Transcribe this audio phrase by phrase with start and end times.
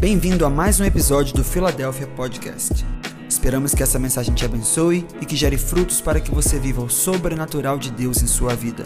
[0.00, 2.84] Bem-vindo a mais um episódio do Philadelphia Podcast.
[3.28, 6.90] Esperamos que essa mensagem te abençoe e que gere frutos para que você viva o
[6.90, 8.84] sobrenatural de Deus em sua vida.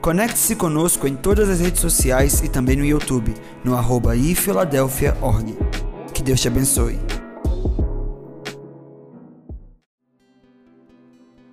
[0.00, 4.12] Conecte-se conosco em todas as redes sociais e também no YouTube, no arroba.
[6.14, 6.98] Que Deus te abençoe.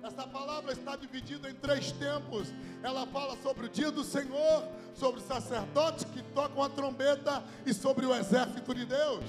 [0.04, 2.52] Essa palavra está dividida em três tempos.
[2.82, 4.64] Ela fala sobre o dia do Senhor,
[4.94, 9.24] sobre os sacerdotes que tocam a trombeta e sobre o exército de Deus.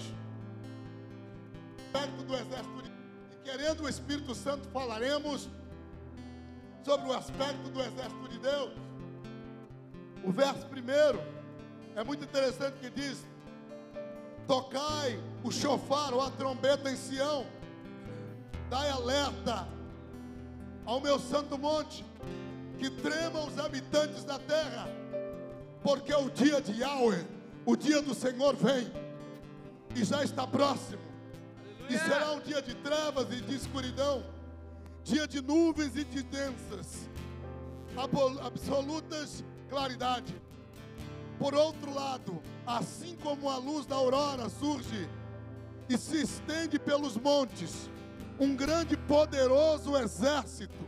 [1.92, 5.50] Perto do exército de E querendo o Espírito Santo, falaremos
[6.84, 8.72] sobre o aspecto do exército de Deus.
[10.24, 11.20] O verso primeiro
[11.96, 13.26] é muito interessante que diz:
[14.48, 17.46] Tocai o chofar ou a trombeta em Sião,
[18.70, 19.68] dai alerta
[20.86, 22.06] ao meu santo monte,
[22.78, 24.88] que tremam os habitantes da terra,
[25.86, 27.24] porque o dia de Yahweh,
[27.64, 28.92] o dia do Senhor vem,
[29.96, 31.04] e já está próximo,
[31.88, 34.24] e será um dia de trevas e de escuridão,
[35.04, 37.08] dia de nuvens e de densas,
[38.42, 40.34] absolutas claridade.
[41.38, 45.08] Por outro lado, assim como a luz da aurora surge
[45.88, 47.92] e se estende pelos montes,
[48.40, 50.84] um grande e poderoso exército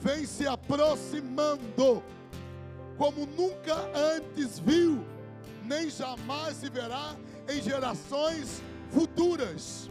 [0.00, 2.02] vem se aproximando,
[2.96, 5.04] como nunca antes viu,
[5.64, 7.16] nem jamais se verá
[7.48, 9.88] em gerações futuras.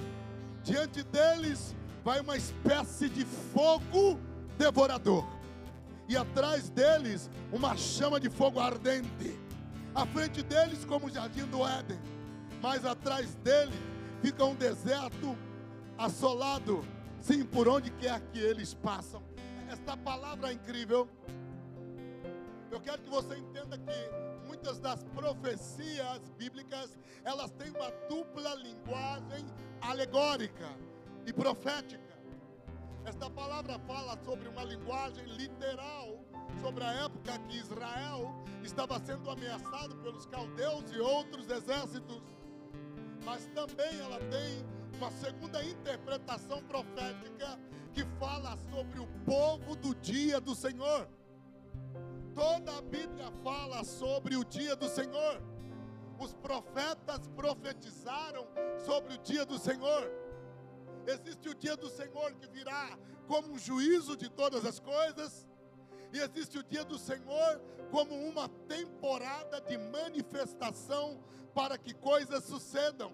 [0.63, 4.19] Diante deles vai uma espécie de fogo
[4.57, 5.25] devorador,
[6.07, 9.39] e atrás deles uma chama de fogo ardente.
[9.95, 11.99] À frente deles, como o jardim do Éden,
[12.61, 13.73] mas atrás dele
[14.21, 15.38] fica um deserto
[15.97, 16.83] assolado,
[17.21, 19.21] sim, por onde quer que eles passam.
[19.69, 21.07] Esta palavra é incrível.
[22.73, 29.45] Eu quero que você entenda que muitas das profecias bíblicas, elas têm uma dupla linguagem
[29.79, 30.75] alegórica
[31.23, 32.17] e profética.
[33.05, 36.25] Esta palavra fala sobre uma linguagem literal,
[36.63, 42.23] sobre a época que Israel estava sendo ameaçado pelos caldeus e outros exércitos.
[43.23, 44.66] Mas também ela tem
[44.97, 47.59] uma segunda interpretação profética
[47.94, 51.07] que fala sobre o povo do dia do Senhor.
[52.35, 55.41] Toda a Bíblia fala sobre o dia do Senhor.
[56.19, 58.47] Os profetas profetizaram
[58.85, 60.11] sobre o dia do Senhor.
[61.05, 65.47] Existe o dia do Senhor que virá como um juízo de todas as coisas.
[66.11, 67.61] E existe o dia do Senhor
[67.91, 71.23] como uma temporada de manifestação
[71.53, 73.13] para que coisas sucedam.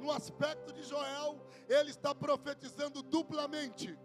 [0.00, 3.98] No aspecto de Joel, ele está profetizando duplamente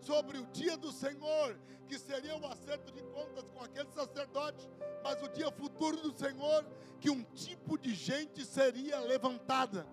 [0.00, 4.68] sobre o dia do Senhor, que seria o acerto de contas com aquele sacerdote,
[5.02, 6.64] mas o dia futuro do Senhor,
[7.00, 9.86] que um tipo de gente seria levantada.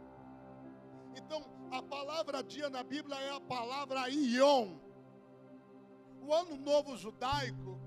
[1.16, 4.78] Então, a palavra dia na Bíblia é a palavra Ion.
[6.22, 7.80] O ano novo judaico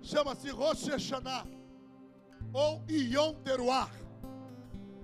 [0.00, 1.46] chama-se Rosh Hashanah
[2.52, 4.01] ou Yom Teruah.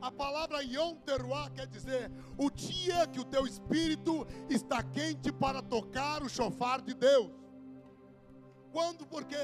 [0.00, 5.60] A palavra Yom Teruah quer dizer o dia que o teu espírito está quente para
[5.60, 7.32] tocar o chofar de Deus.
[8.70, 9.04] Quando?
[9.06, 9.36] Porque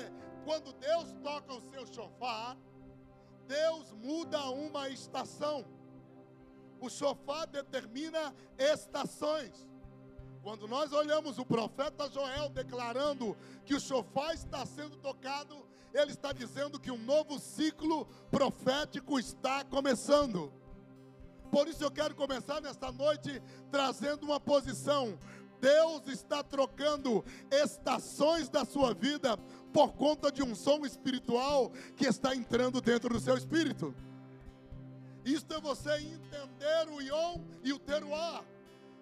[0.45, 2.57] quando Deus toca o seu chofar,
[3.49, 5.65] Deus muda uma estação.
[6.81, 9.69] O chofar determina estações.
[10.43, 15.64] Quando nós olhamos o profeta Joel declarando que o chofar está sendo tocado,
[15.95, 20.53] ele está dizendo que um novo ciclo profético está começando.
[21.53, 23.41] Por isso eu quero começar nesta noite
[23.71, 25.17] trazendo uma posição.
[25.61, 29.37] Deus está trocando estações da sua vida
[29.73, 33.95] por conta de um som espiritual que está entrando dentro do seu espírito.
[35.25, 38.45] Isto é você entender o Yom e o Teruá.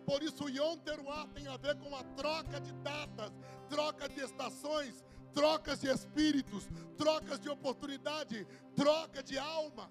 [0.04, 3.32] Por isso o Yom Teruá tem a ver com a troca de datas,
[3.68, 5.02] troca de estações,
[5.34, 9.90] trocas de espíritos, trocas de oportunidade, troca de alma.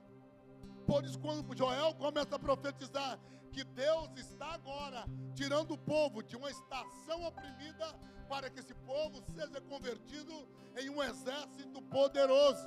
[0.85, 3.19] Por isso, quando Joel começa a profetizar
[3.51, 5.05] que Deus está agora
[5.35, 7.93] tirando o povo de uma estação oprimida
[8.29, 12.65] para que esse povo seja convertido em um exército poderoso.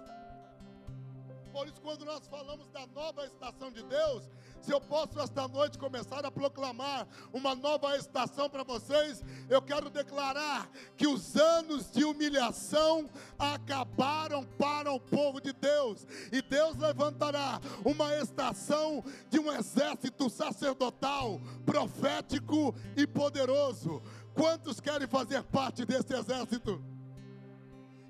[1.51, 4.29] Por isso, quando nós falamos da nova estação de Deus,
[4.65, 9.91] se eu posso esta noite começar a proclamar uma nova estação para vocês, eu quero
[9.91, 13.09] declarar que os anos de humilhação
[13.39, 21.41] acabaram para o povo de Deus, e Deus levantará uma estação de um exército sacerdotal,
[21.67, 24.03] profético e poderoso.
[24.33, 26.94] Quantos querem fazer parte desse exército?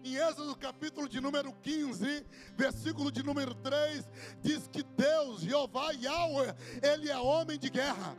[0.05, 4.07] Em Êxodo capítulo de número 15, versículo de número 3,
[4.43, 8.15] diz que Deus, Jeová Yahweh, ele é homem de guerra.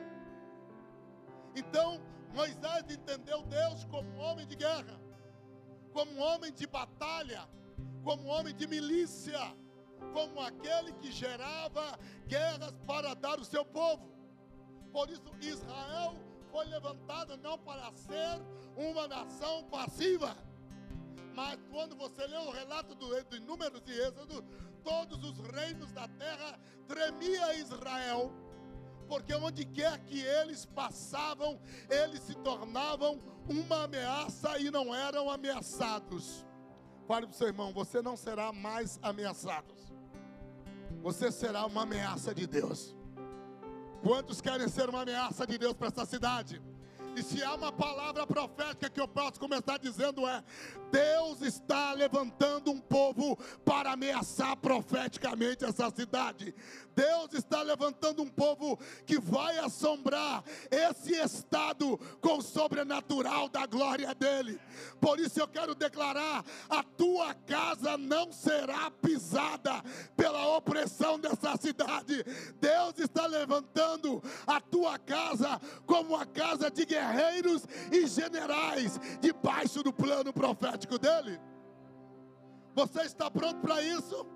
[1.55, 2.01] Então,
[2.33, 4.99] Moisés entendeu Deus como homem de guerra,
[5.93, 7.47] como homem de batalha,
[8.03, 9.39] como homem de milícia,
[10.11, 14.09] como aquele que gerava guerras para dar o seu povo.
[14.91, 16.15] Por isso, Israel
[16.51, 18.41] foi levantado não para ser
[18.75, 20.35] uma nação passiva,
[21.35, 24.43] mas quando você lê o relato do, de Números e Êxodo,
[24.83, 28.31] todos os reinos da terra tremia Israel
[29.07, 31.59] porque onde quer que eles passavam,
[31.89, 36.45] eles se tornavam uma ameaça e não eram ameaçados.
[37.07, 39.73] Fale para o seu irmão: você não será mais ameaçado,
[41.01, 42.95] você será uma ameaça de Deus.
[44.01, 46.61] Quantos querem ser uma ameaça de Deus para essa cidade?
[47.15, 50.43] E se há uma palavra profética que eu posso começar dizendo é:
[50.91, 56.53] Deus está levantando um povo para ameaçar profeticamente essa cidade.
[56.95, 64.15] Deus está levantando um povo que vai assombrar esse estado com o sobrenatural da glória
[64.15, 64.59] dele.
[65.01, 69.83] Por isso eu quero declarar: a tua casa não será pisada
[70.15, 72.23] pela opressão dessa cidade.
[72.59, 79.91] Deus está levantando a tua casa como a casa de guerreiros e generais debaixo do
[79.91, 81.39] plano profético dele.
[82.73, 84.34] Você está pronto para isso?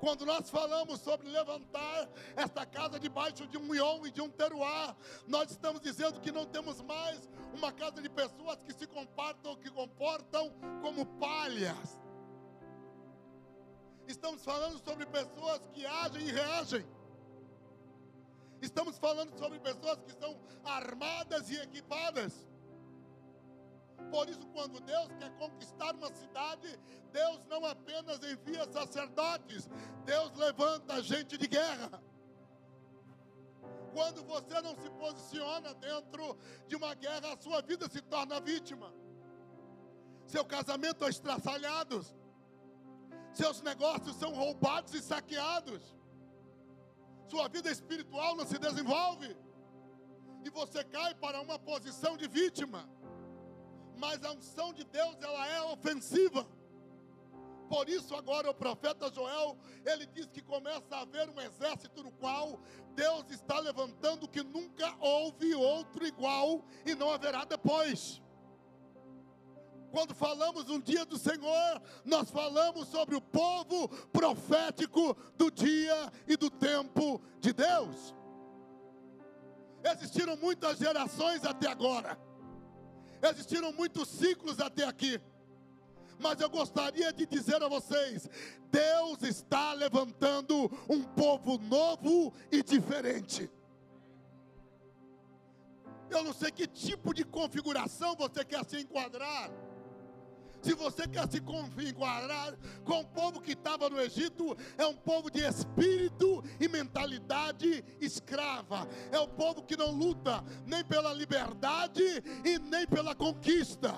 [0.00, 4.96] Quando nós falamos sobre levantar esta casa debaixo de um ion e de um teruá,
[5.28, 9.70] nós estamos dizendo que não temos mais uma casa de pessoas que se comportam, que
[9.70, 10.50] comportam
[10.80, 12.00] como palhas.
[14.08, 16.86] Estamos falando sobre pessoas que agem e reagem.
[18.62, 22.49] Estamos falando sobre pessoas que são armadas e equipadas.
[24.10, 26.78] Por isso, quando Deus quer conquistar uma cidade,
[27.12, 29.68] Deus não apenas envia sacerdotes,
[30.04, 32.02] Deus levanta gente de guerra.
[33.92, 36.38] Quando você não se posiciona dentro
[36.68, 38.92] de uma guerra, a sua vida se torna vítima.
[40.26, 42.04] Seu casamento é estraçalhado,
[43.32, 46.00] seus negócios são roubados e saqueados
[47.30, 49.36] sua vida espiritual não se desenvolve,
[50.44, 52.88] e você cai para uma posição de vítima.
[54.00, 56.46] Mas a unção de Deus, ela é ofensiva.
[57.68, 62.10] Por isso agora o profeta Joel, ele diz que começa a haver um exército no
[62.10, 62.58] qual
[62.96, 68.20] Deus está levantando que nunca houve outro igual e não haverá depois.
[69.92, 76.36] Quando falamos um dia do Senhor, nós falamos sobre o povo profético do dia e
[76.36, 78.14] do tempo de Deus.
[79.84, 82.18] Existiram muitas gerações até agora,
[83.22, 85.20] existiram muitos ciclos até aqui,
[86.18, 88.28] mas eu gostaria de dizer a vocês:
[88.70, 93.50] Deus está levantando um povo novo e diferente.
[96.10, 99.50] Eu não sei que tipo de configuração você quer se enquadrar.
[100.62, 105.30] Se você quer se enquadrar com o povo que estava no Egito, é um povo
[105.30, 108.86] de espírito e mentalidade escrava.
[109.10, 112.02] É o povo que não luta nem pela liberdade
[112.44, 113.94] e nem pela conquista.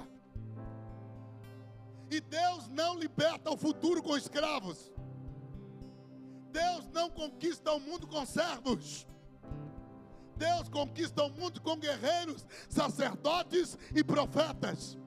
[2.10, 4.92] E Deus não liberta o futuro com escravos.
[6.52, 9.06] Deus não conquista o mundo com servos.
[10.36, 14.98] Deus conquista o mundo com guerreiros, sacerdotes e profetas.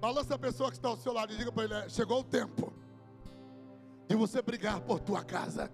[0.00, 2.72] Balança a pessoa que está ao seu lado e diga para ele: chegou o tempo
[4.08, 5.70] de você brigar por tua casa.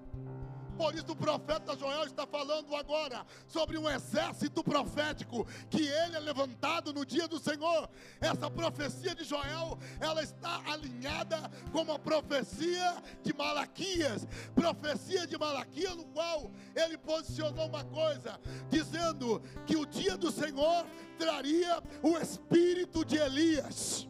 [0.76, 6.18] Por isso o profeta Joel está falando agora sobre um exército profético que ele é
[6.18, 7.88] levantado no dia do Senhor.
[8.20, 11.38] Essa profecia de Joel, ela está alinhada
[11.70, 14.26] com a profecia de Malaquias.
[14.54, 20.86] Profecia de Malaquias no qual ele posicionou uma coisa, dizendo que o dia do Senhor
[21.16, 24.08] traria o espírito de Elias.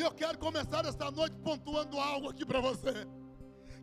[0.00, 3.06] Eu quero começar esta noite pontuando algo aqui para você.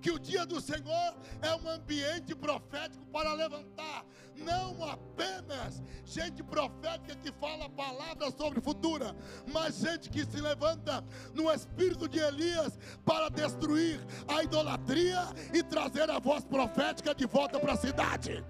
[0.01, 4.03] Que o dia do Senhor é um ambiente profético para levantar,
[4.35, 9.05] não apenas gente profética que fala palavras sobre o futuro,
[9.51, 11.03] mas gente que se levanta
[11.35, 15.21] no espírito de Elias para destruir a idolatria
[15.53, 18.43] e trazer a voz profética de volta para a cidade.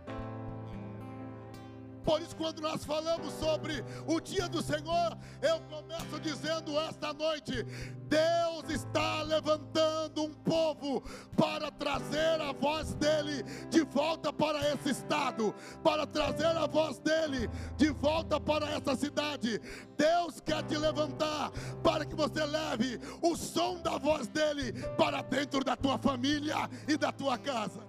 [2.08, 7.66] Por isso, quando nós falamos sobre o dia do Senhor, eu começo dizendo esta noite:
[8.08, 11.04] Deus está levantando um povo
[11.36, 17.50] para trazer a voz dele de volta para esse estado, para trazer a voz dele
[17.76, 19.60] de volta para essa cidade.
[19.98, 21.52] Deus quer te levantar
[21.84, 26.96] para que você leve o som da voz dele para dentro da tua família e
[26.96, 27.87] da tua casa.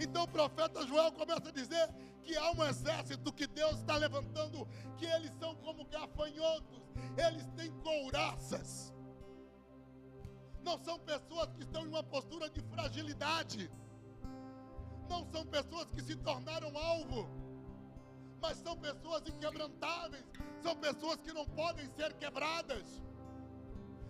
[0.00, 1.88] Então o profeta Joel começa a dizer
[2.22, 4.66] que há um exército que Deus está levantando,
[4.98, 6.82] que eles são como gafanhotos,
[7.16, 8.92] eles têm couraças.
[10.62, 13.70] Não são pessoas que estão em uma postura de fragilidade.
[15.08, 17.28] Não são pessoas que se tornaram alvo.
[18.42, 20.24] Mas são pessoas inquebrantáveis.
[20.60, 23.00] São pessoas que não podem ser quebradas.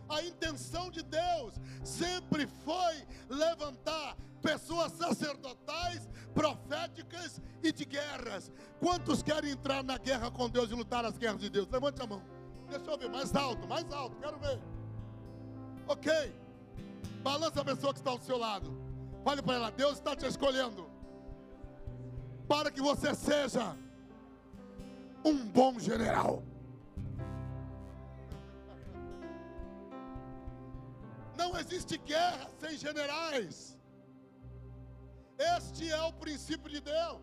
[0.08, 8.52] A intenção de Deus sempre foi levantar pessoas sacerdotais, proféticas e de guerras.
[8.78, 11.68] Quantos querem entrar na guerra com Deus e lutar as guerras de Deus?
[11.68, 12.22] Levante a mão.
[12.68, 14.60] Deixa eu ver, mais alto, mais alto, quero ver.
[15.88, 16.12] Ok.
[17.22, 18.76] Balança a pessoa que está ao seu lado.
[19.24, 20.88] Fale para ela: Deus está te escolhendo
[22.48, 23.76] para que você seja
[25.24, 26.42] um bom general.
[31.36, 33.76] Não existe guerra sem generais.
[35.38, 37.22] Este é o princípio de Deus.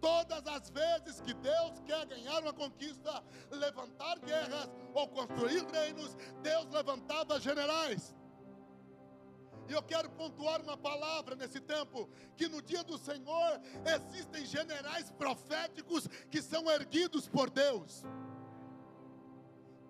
[0.00, 6.66] Todas as vezes que Deus quer ganhar uma conquista, levantar guerras ou construir reinos, Deus
[6.70, 8.14] levantava generais.
[9.68, 15.10] E eu quero pontuar uma palavra nesse tempo: que no dia do Senhor existem generais
[15.12, 18.02] proféticos que são erguidos por Deus.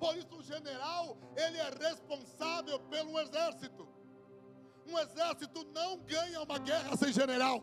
[0.01, 3.87] Por isso, o general, ele é responsável pelo exército.
[4.87, 7.63] Um exército não ganha uma guerra sem general.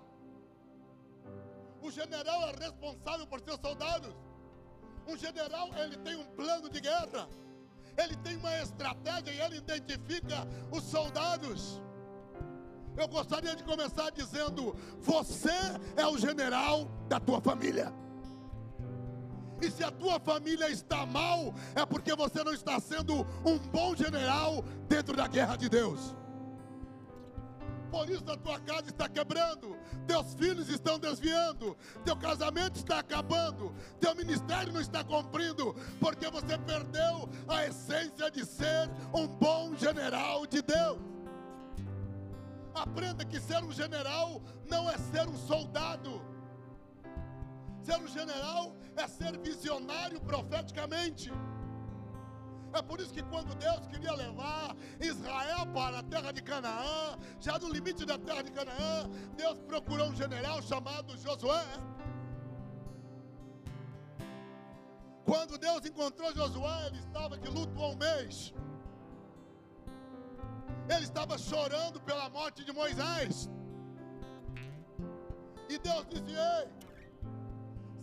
[1.81, 4.15] O general é responsável por seus soldados.
[5.07, 7.27] Um general, ele tem um plano de guerra.
[7.97, 11.81] Ele tem uma estratégia e ele identifica os soldados.
[12.95, 15.57] Eu gostaria de começar dizendo: você
[15.95, 17.91] é o general da tua família.
[19.61, 23.95] E se a tua família está mal, é porque você não está sendo um bom
[23.95, 26.15] general dentro da guerra de Deus.
[27.89, 33.73] Por isso a tua casa está quebrando, teus filhos estão desviando, teu casamento está acabando,
[33.99, 40.45] teu ministério não está cumprindo, porque você perdeu a essência de ser um bom general
[40.45, 40.99] de Deus.
[42.75, 46.21] Aprenda que ser um general não é ser um soldado.
[47.87, 48.63] Ser um general
[49.01, 51.31] é ser visionário profeticamente.
[52.77, 57.57] É por isso que quando Deus queria levar Israel para a terra de Canaã, já
[57.57, 61.65] no limite da terra de Canaã, Deus procurou um general chamado Josué.
[65.29, 68.53] Quando Deus encontrou Josué, ele estava de luto há um mês.
[70.93, 73.49] Ele estava chorando pela morte de Moisés.
[75.69, 76.76] E Deus dizia: Ei,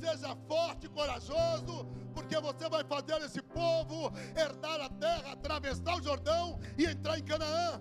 [0.05, 6.03] seja forte e corajoso, porque você vai fazer esse povo herdar a terra, atravessar o
[6.03, 7.81] Jordão e entrar em Canaã.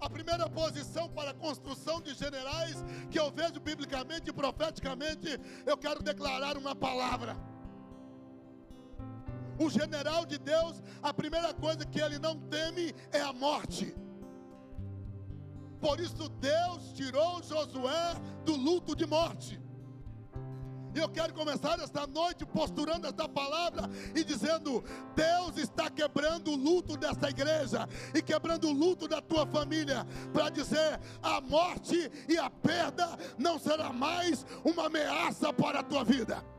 [0.00, 5.28] A primeira posição para a construção de generais que eu vejo biblicamente e profeticamente,
[5.66, 7.36] eu quero declarar uma palavra.
[9.58, 13.94] O general de Deus, a primeira coisa que ele não teme é a morte.
[15.80, 18.14] Por isso Deus tirou Josué
[18.44, 19.60] do luto de morte.
[20.94, 24.84] E eu quero começar esta noite posturando esta palavra e dizendo:
[25.14, 30.50] Deus está quebrando o luto desta igreja e quebrando o luto da tua família, para
[30.50, 36.51] dizer: a morte e a perda não será mais uma ameaça para a tua vida.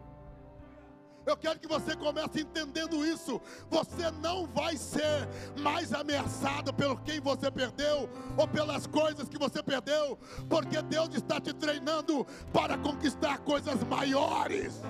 [1.26, 3.42] Eu quero que você comece entendendo isso.
[3.70, 5.28] Você não vai ser
[5.60, 10.18] mais ameaçado pelo quem você perdeu ou pelas coisas que você perdeu,
[10.50, 14.82] porque Deus está te treinando para conquistar coisas maiores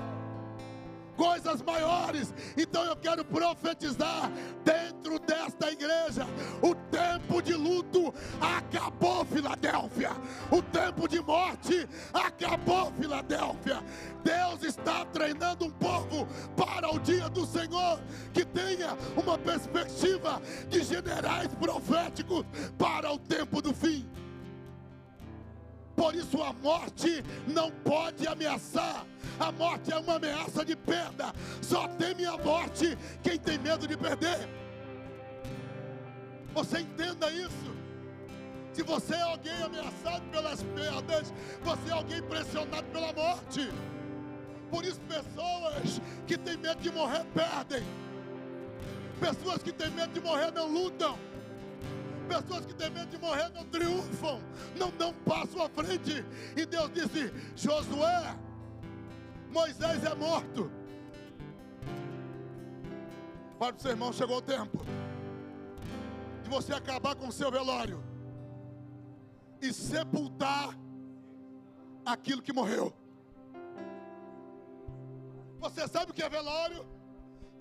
[1.15, 2.33] coisas maiores.
[2.57, 4.31] Então eu quero profetizar
[4.63, 6.25] dentro desta igreja:
[6.61, 10.11] o tempo de luto acabou, Filadélfia.
[10.51, 13.83] O tempo de morte acabou, Filadélfia.
[14.23, 17.99] Deus está treinando um povo para o dia do Senhor
[18.33, 22.45] que tenha uma perspectiva de generais proféticos
[22.77, 24.09] para o tempo do fim.
[25.95, 29.05] Por isso a morte não pode ameaçar.
[29.39, 31.33] A morte é uma ameaça de perda.
[31.61, 34.49] Só teme a morte quem tem medo de perder.
[36.53, 37.73] Você entenda isso.
[38.73, 43.71] Se você é alguém ameaçado pelas perdas, você é alguém pressionado pela morte.
[44.69, 47.83] Por isso, pessoas que têm medo de morrer perdem.
[49.19, 51.17] Pessoas que têm medo de morrer não lutam
[52.27, 54.39] Pessoas que têm medo de morrer não triunfam,
[54.77, 56.23] não dão passo à frente.
[56.55, 58.35] E Deus disse: Josué,
[59.53, 60.71] Moisés é morto.
[63.59, 64.83] Para o seu irmão, chegou o tempo
[66.41, 68.03] de você acabar com o seu velório
[69.61, 70.75] e sepultar
[72.03, 72.91] aquilo que morreu.
[75.59, 76.85] Você sabe o que é velório?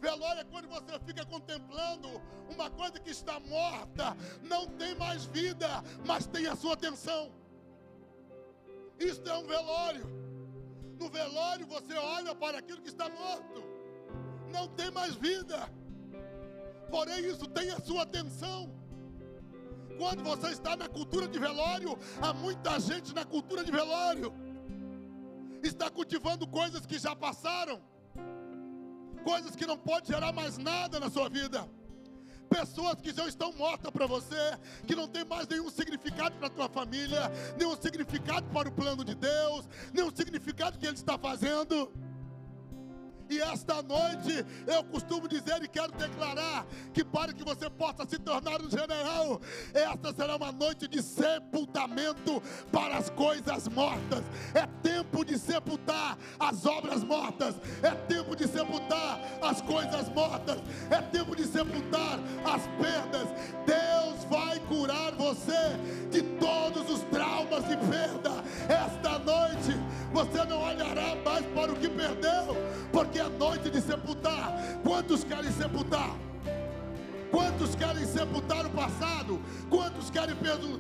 [0.01, 2.09] Velório é quando você fica contemplando
[2.53, 5.69] uma coisa que está morta, não tem mais vida,
[6.07, 7.31] mas tem a sua atenção.
[8.99, 10.32] Isto é um velório.
[11.03, 13.61] No velório você olha para aquilo que está morto,
[14.53, 15.59] não tem mais vida,
[16.93, 18.61] porém isso tem a sua atenção.
[19.99, 24.33] Quando você está na cultura de velório, há muita gente na cultura de velório,
[25.71, 27.81] está cultivando coisas que já passaram
[29.23, 31.69] coisas que não pode gerar mais nada na sua vida.
[32.49, 36.51] Pessoas que já estão mortas para você, que não tem mais nenhum significado para a
[36.51, 41.91] tua família, nenhum significado para o plano de Deus, nenhum significado que Ele está fazendo.
[43.33, 48.19] E esta noite eu costumo dizer e quero declarar que para que você possa se
[48.19, 49.41] tornar um general,
[49.73, 54.23] esta será uma noite de sepultamento para as coisas mortas.
[54.53, 60.59] É tempo de sepultar as obras mortas, é tempo de sepultar as coisas mortas,
[60.91, 63.29] é tempo de sepultar as perdas.
[63.65, 65.79] Deus vai curar você
[66.11, 66.23] de
[75.93, 76.17] sepultar?
[77.31, 79.41] Quantos querem sepultar o passado?
[79.69, 80.35] Quantos querem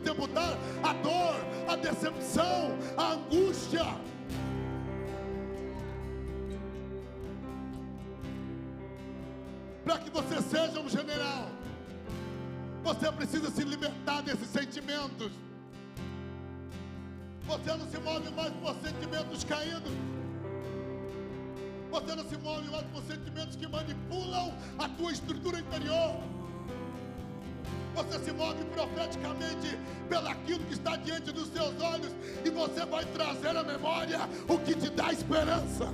[0.04, 1.36] sepultar a dor,
[1.68, 3.84] a decepção, a angústia?
[9.84, 11.48] Para que você seja um general,
[12.82, 15.32] você precisa se libertar desses sentimentos.
[17.46, 19.92] Você não se move mais por sentimentos caídos.
[21.92, 26.16] Você não se move mais por sentimentos que manipulam a tua estrutura interior.
[27.94, 32.10] Você se move profeticamente pelaquilo que está diante dos seus olhos
[32.42, 35.92] e você vai trazer à memória o que te dá esperança.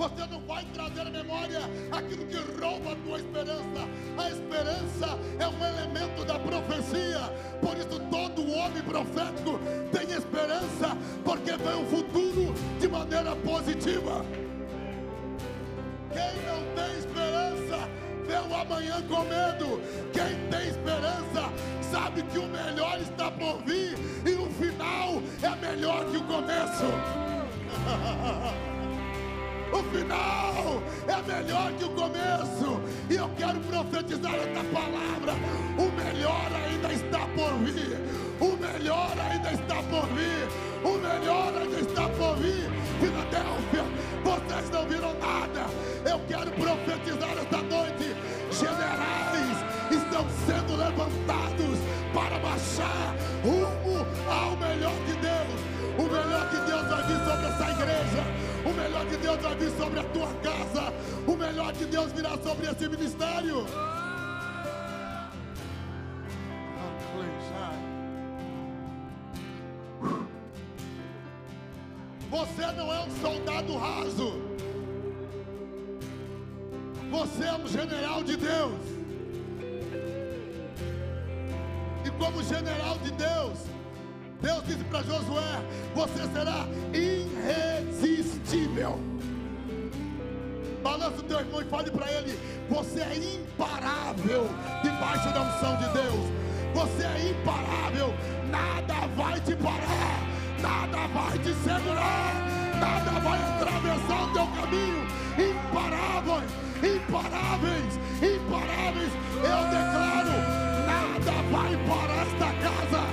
[0.00, 1.60] Você não vai trazer à memória
[1.92, 3.86] aquilo que rouba a tua esperança.
[4.16, 7.20] A esperança é um elemento da profecia.
[7.60, 9.60] Por isso, todo homem profético
[9.92, 14.24] tem esperança, porque vê o futuro de maneira positiva.
[16.14, 17.86] Quem não tem esperança,
[18.26, 19.82] vê o amanhã com medo.
[20.14, 21.52] Quem tem esperança,
[21.92, 26.86] sabe que o melhor está por vir e o final é melhor que o começo.
[29.72, 32.80] O final é melhor que o começo.
[33.08, 35.34] E eu quero profetizar esta palavra.
[35.78, 37.98] O melhor ainda está por vir.
[38.40, 40.48] O melhor ainda está por vir.
[40.82, 42.70] O melhor ainda está por vir.
[43.00, 43.84] Filadélfia,
[44.24, 45.66] vocês não viram nada.
[46.04, 48.16] Eu quero profetizar esta noite.
[48.50, 51.78] Generais estão sendo levantados
[52.12, 55.60] para baixar rumo ao melhor de Deus.
[55.98, 58.39] O melhor de Deus vai vir sobre essa igreja.
[58.90, 60.92] Melhor de Deus vai vir sobre a tua casa.
[61.24, 63.64] O melhor de Deus virá sobre esse ministério.
[72.28, 74.32] Você não é um soldado raso.
[77.12, 78.80] Você é um general de Deus.
[82.04, 83.58] E como general de Deus,
[84.40, 85.62] Deus disse para Josué:
[85.94, 88.98] Você será irresistível.
[90.82, 92.38] Balança o teu irmão e fale para ele:
[92.70, 94.48] Você é imparável
[94.82, 96.30] debaixo da unção de Deus.
[96.74, 98.14] Você é imparável.
[98.50, 100.26] Nada vai te parar.
[100.60, 102.34] Nada vai te segurar.
[102.80, 105.06] Nada vai atravessar o teu caminho.
[105.36, 106.50] Imparáveis,
[106.82, 109.12] imparáveis, imparáveis.
[109.36, 110.32] Eu declaro:
[110.86, 113.09] nada vai parar esta casa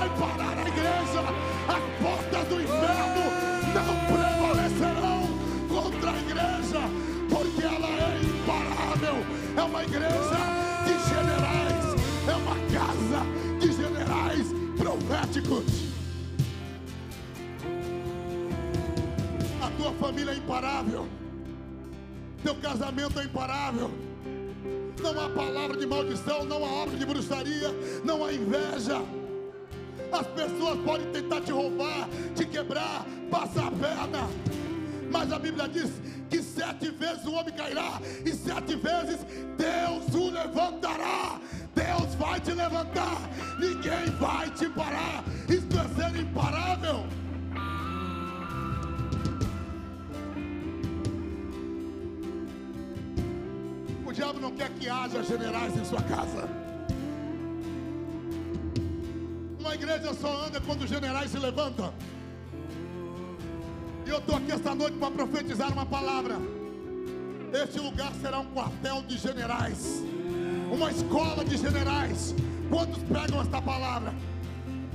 [0.00, 1.20] vai parar a igreja,
[1.68, 3.24] as portas do inferno
[3.74, 5.28] não prevalecerão
[5.68, 6.80] contra a igreja,
[7.28, 9.16] porque ela é imparável,
[9.58, 10.40] é uma igreja
[10.86, 11.84] de generais,
[12.26, 13.26] é uma casa
[13.60, 14.46] de generais
[14.78, 15.90] proféticos.
[19.60, 21.06] A tua família é imparável,
[22.42, 23.90] teu casamento é imparável.
[25.02, 27.70] Não há palavra de maldição, não há obra de bruxaria,
[28.02, 29.02] não há inveja.
[30.12, 34.28] As pessoas podem tentar te roubar, te quebrar, passar a perna.
[35.10, 35.90] Mas a Bíblia diz
[36.28, 39.24] que sete vezes o homem cairá e sete vezes
[39.56, 41.40] Deus o levantará.
[42.60, 43.18] levantar,
[43.58, 45.24] ninguém vai te parar.
[45.48, 47.06] Isso é ser imparável.
[54.06, 56.59] O diabo não quer que haja generais em sua casa.
[59.70, 61.94] Uma igreja só anda quando os generais se levantam.
[64.04, 66.38] E eu estou aqui esta noite para profetizar uma palavra.
[67.52, 70.02] Este lugar será um quartel de generais,
[70.72, 72.34] uma escola de generais.
[72.68, 74.12] Quantos pegam esta palavra?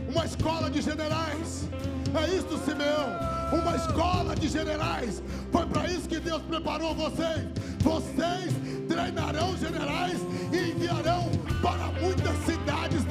[0.09, 1.69] Uma escola de generais.
[2.13, 3.57] É isso, Simeão.
[3.57, 5.23] Uma escola de generais.
[5.53, 7.47] Foi para isso que Deus preparou vocês.
[7.79, 8.53] Vocês
[8.89, 10.19] treinarão generais
[10.51, 13.04] e enviarão para muitas cidades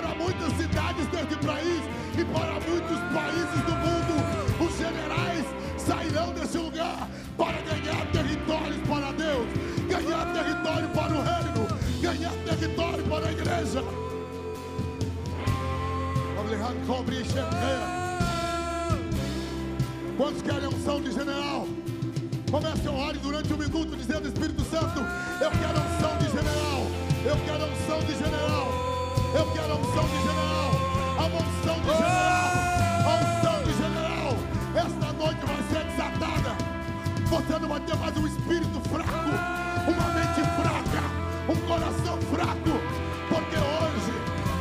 [0.00, 1.82] para muitas cidades desse país
[2.16, 4.64] e para muitos países do mundo.
[4.64, 5.44] Os generais
[5.76, 9.48] sairão desse lugar para ganhar territórios para Deus,
[9.88, 11.66] ganhar território para o reino,
[12.00, 13.82] ganhar território para a igreja.
[20.16, 21.66] Quantos querem unção de general?
[22.50, 25.00] Comece a orar durante um minuto dizendo Espírito Santo,
[25.40, 26.86] eu quero unção de general,
[27.24, 28.87] eu quero unção de general,
[29.34, 30.70] eu quero unção de general,
[31.18, 32.50] a unção de general,
[33.04, 34.36] a unção de general,
[34.74, 36.56] esta noite vai ser desatada.
[37.28, 39.30] Você não vai ter mais um espírito fraco,
[39.88, 41.02] uma mente fraca,
[41.48, 42.80] um coração fraco,
[43.28, 44.12] porque hoje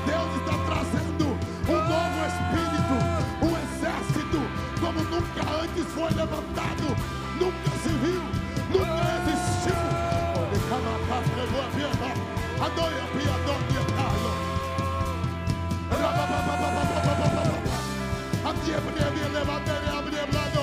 [0.06, 1.25] Deus está trazendo
[1.67, 2.95] um novo espírito,
[3.41, 4.39] um exército
[4.80, 8.21] como nunca antes foi levantado nunca se viu,
[8.71, 9.75] nunca existiu.
[12.60, 13.76] Adoia, piador, piador.
[18.67, 20.58] Abrir, abrir, levantar, abrir, abrir,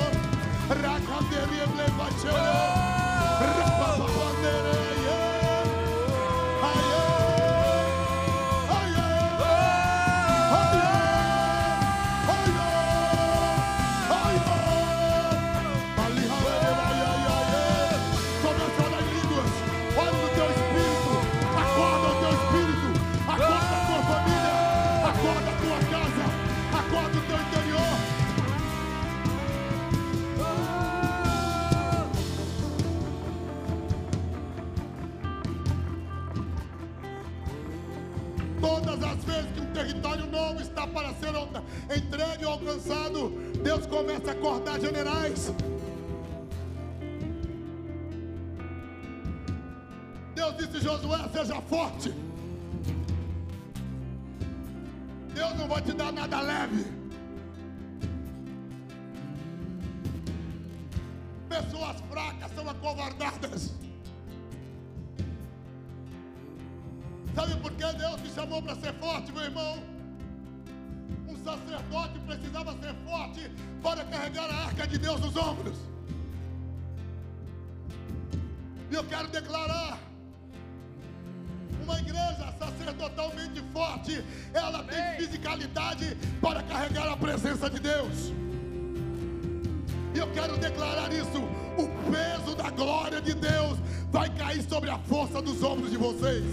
[40.95, 41.63] Rakanderia, levantar.
[41.97, 43.31] entregue ou alcançado,
[43.63, 45.53] Deus começa a acordar generais.
[50.35, 52.15] Deus disse: Josué, seja forte.
[55.35, 56.85] Deus não vai te dar nada leve.
[61.49, 63.75] Pessoas fracas são acovardadas.
[67.35, 69.94] Sabe por que Deus te chamou para ser forte, meu irmão?
[71.65, 73.51] Sacerdote precisava ser forte
[73.83, 75.77] para carregar a arca de Deus nos ombros.
[78.91, 79.99] E eu quero declarar:
[81.83, 84.89] uma igreja sacerdotalmente forte, ela Amém.
[84.89, 88.33] tem fisicalidade para carregar a presença de Deus.
[90.15, 91.43] E eu quero declarar isso:
[91.79, 93.79] o peso da glória de Deus
[94.11, 96.45] vai cair sobre a força dos ombros de vocês.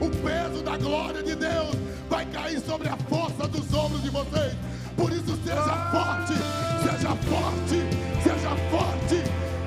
[0.00, 1.74] O peso da glória de Deus
[2.08, 4.54] vai cair sobre a força dos ombros de vocês.
[4.96, 6.34] Por isso, seja forte,
[6.82, 7.78] seja forte,
[8.22, 9.22] seja forte.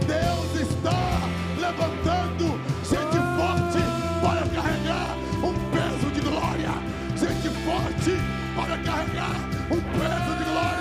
[0.05, 1.21] Deus está
[1.59, 3.81] levantando gente forte
[4.21, 6.71] para carregar um peso de glória.
[7.15, 8.17] Gente forte
[8.55, 9.35] para carregar
[9.71, 10.80] um peso de glória.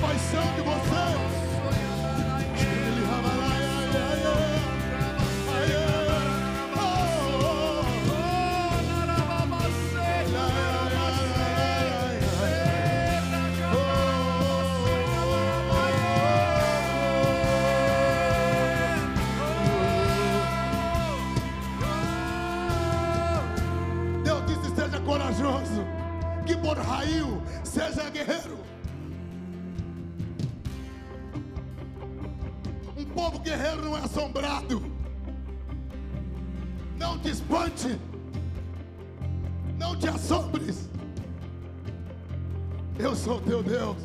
[0.00, 1.47] Paixão de você.
[27.08, 28.58] Raio seja guerreiro.
[33.14, 34.82] povo guerreiro não é assombrado.
[36.96, 37.98] Não te espante.
[39.76, 40.88] Não te assombres.
[42.98, 43.96] Eu sou teu Deus.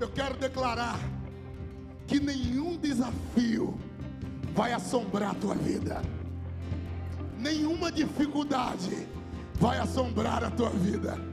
[0.00, 0.98] Eu quero declarar
[2.06, 3.78] que nenhum desafio
[4.54, 6.02] vai assombrar a tua vida.
[7.38, 9.06] Nenhuma dificuldade
[9.54, 11.27] vai assombrar a tua vida.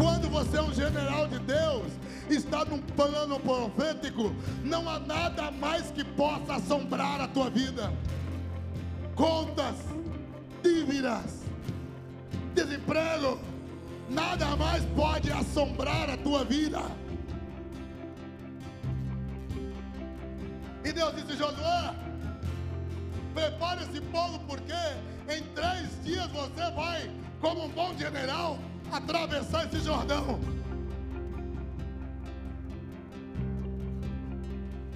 [0.00, 1.92] Quando você é um general de Deus,
[2.30, 4.34] está num plano profético,
[4.64, 7.92] não há nada mais que possa assombrar a tua vida.
[9.14, 9.76] Contas,
[10.62, 11.42] dívidas,
[12.54, 13.38] desemprego,
[14.08, 16.80] nada mais pode assombrar a tua vida.
[20.82, 21.94] E Deus disse: Josué,
[23.34, 24.72] prepare esse povo, porque
[25.28, 27.10] em três dias você vai,
[27.42, 28.58] como um bom general,
[28.92, 30.40] atravessar esse Jordão.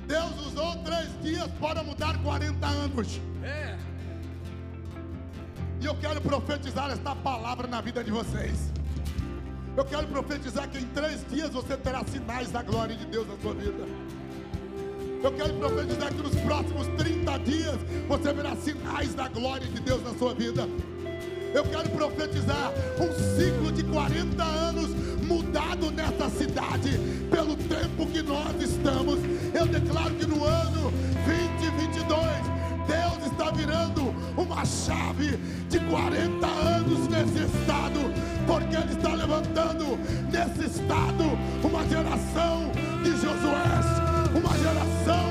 [0.07, 3.21] Deus usou três dias para mudar 40 anos.
[3.43, 3.77] É.
[5.81, 8.73] E eu quero profetizar esta palavra na vida de vocês.
[9.77, 13.37] Eu quero profetizar que em três dias você terá sinais da glória de Deus na
[13.39, 13.85] sua vida.
[15.23, 17.77] Eu quero profetizar que nos próximos 30 dias
[18.07, 20.69] você verá sinais da glória de Deus na sua vida.
[21.55, 24.91] Eu quero profetizar um ciclo de 40 anos
[25.23, 26.99] mudado nessa cidade
[27.31, 29.21] pelo tempo que nós estamos.
[29.55, 30.93] Eu declaro que no ano
[31.25, 32.19] 2022
[32.89, 35.39] Deus está virando uma chave
[35.71, 38.01] de 40 anos nesse estado,
[38.49, 39.97] porque Ele está levantando
[40.33, 41.25] nesse estado
[41.63, 42.73] uma geração
[43.05, 45.24] de Josué uma geração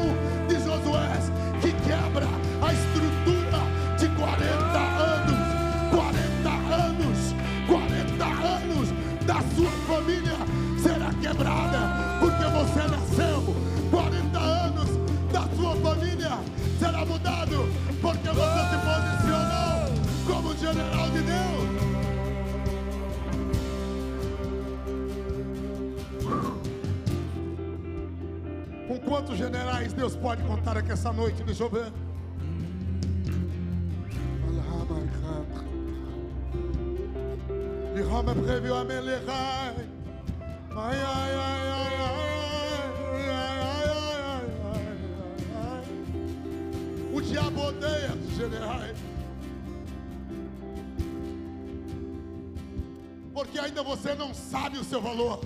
[30.63, 31.43] Contar aqui essa noite?
[31.43, 31.91] Deixa eu ver.
[38.09, 39.75] Roma previu a melerai.
[40.71, 42.29] Ai, ai, ai, ai, ai,
[43.27, 43.59] ai,
[44.63, 44.87] ai,
[45.55, 45.83] ai.
[47.13, 48.97] O diabo odeia os generais.
[53.33, 55.41] Porque ainda você não sabe o seu valor.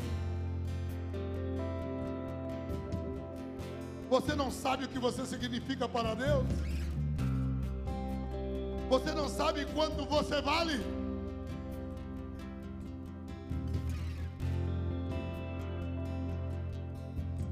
[4.18, 6.44] Você não sabe o que você significa para Deus?
[8.90, 10.78] Você não sabe quanto você vale?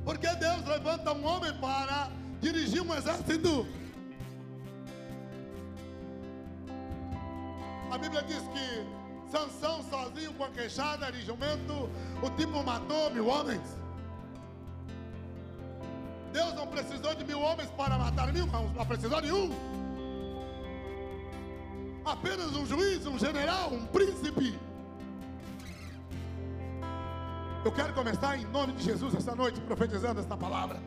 [0.04, 2.10] Porque Deus levanta um homem para
[2.42, 3.68] dirigir um exército.
[7.92, 8.68] A Bíblia diz que
[9.32, 11.92] Sansão sozinho com a queixada de jumento,
[12.24, 13.85] o tipo matou mil homens.
[16.36, 19.50] Deus não precisou de mil homens para matar mil, não precisou de um.
[22.04, 24.60] Apenas um juiz, um general, um príncipe.
[27.64, 30.78] Eu quero começar em nome de Jesus esta noite profetizando esta palavra.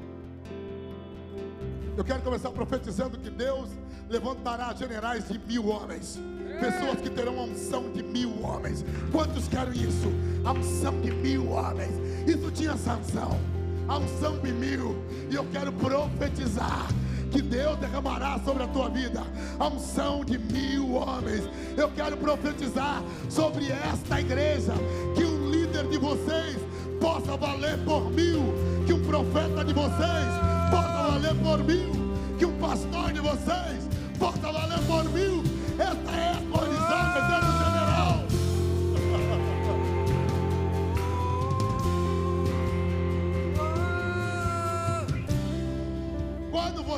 [1.96, 3.70] Eu quero começar profetizando que Deus
[4.10, 6.20] levantará generais de mil homens,
[6.60, 8.84] pessoas que terão a unção de mil homens.
[9.10, 10.12] Quantos querem isso?
[10.44, 11.94] A unção de mil homens.
[12.28, 13.57] Isso tinha sanção
[13.88, 14.96] a unção mil.
[15.30, 16.86] E eu quero profetizar
[17.30, 19.22] que Deus derramará sobre a tua vida
[19.58, 21.48] a unção de mil homens.
[21.76, 24.72] Eu quero profetizar sobre esta igreja
[25.14, 26.56] que um líder de vocês
[27.00, 28.54] possa valer por mil,
[28.86, 30.28] que um profeta de vocês
[30.70, 31.92] possa valer por mil,
[32.38, 35.42] que um pastor de vocês possa valer por mil.
[35.78, 37.47] Esta é a condição de Deus.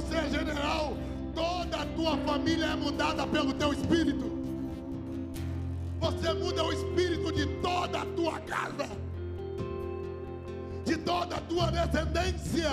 [0.01, 0.97] Você é general,
[1.35, 4.31] toda a tua família é mudada pelo teu espírito.
[6.01, 8.89] Você muda o espírito de toda a tua casa,
[10.85, 12.71] de toda a tua descendência.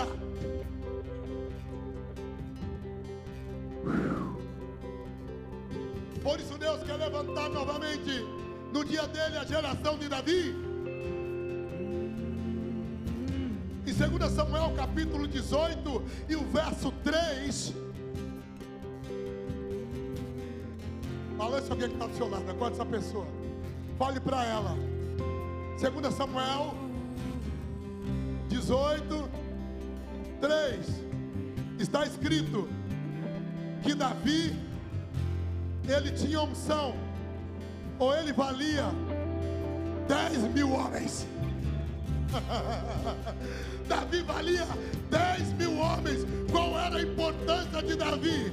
[6.24, 8.26] Por isso Deus quer levantar novamente
[8.74, 10.66] no dia dele a geração de Davi
[13.98, 17.74] 2 Samuel capítulo 18 e o verso 3.
[21.36, 23.26] Balance alguém que está do seu lado, agora essa pessoa.
[23.98, 24.78] Fale para ela.
[25.82, 26.76] 2 Samuel
[28.50, 29.30] 18,
[30.42, 31.04] 3.
[31.80, 32.70] Está escrito
[33.82, 34.56] que Davi
[35.88, 36.94] ele tinha unção,
[37.98, 38.86] ou ele valia
[40.08, 41.26] 10 mil homens.
[43.88, 44.67] Davi valia
[45.10, 46.26] 10 mil homens.
[46.52, 48.52] Qual era a importância de Davi?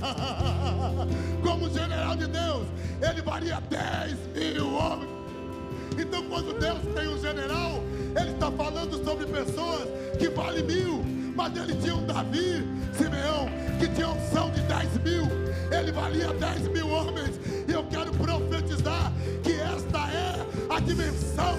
[1.42, 2.66] Como general de Deus,
[3.00, 5.10] ele valia 10 mil homens.
[5.98, 7.82] Então, quando Deus tem um general,
[8.18, 12.64] Ele está falando sobre pessoas que valem mil, mas ele tinha um Davi,
[12.96, 13.46] Simeão,
[13.78, 15.24] que tinha unção de 10 mil,
[15.70, 21.58] ele valia 10 mil homens, e eu quero profetizar que esta é a dimensão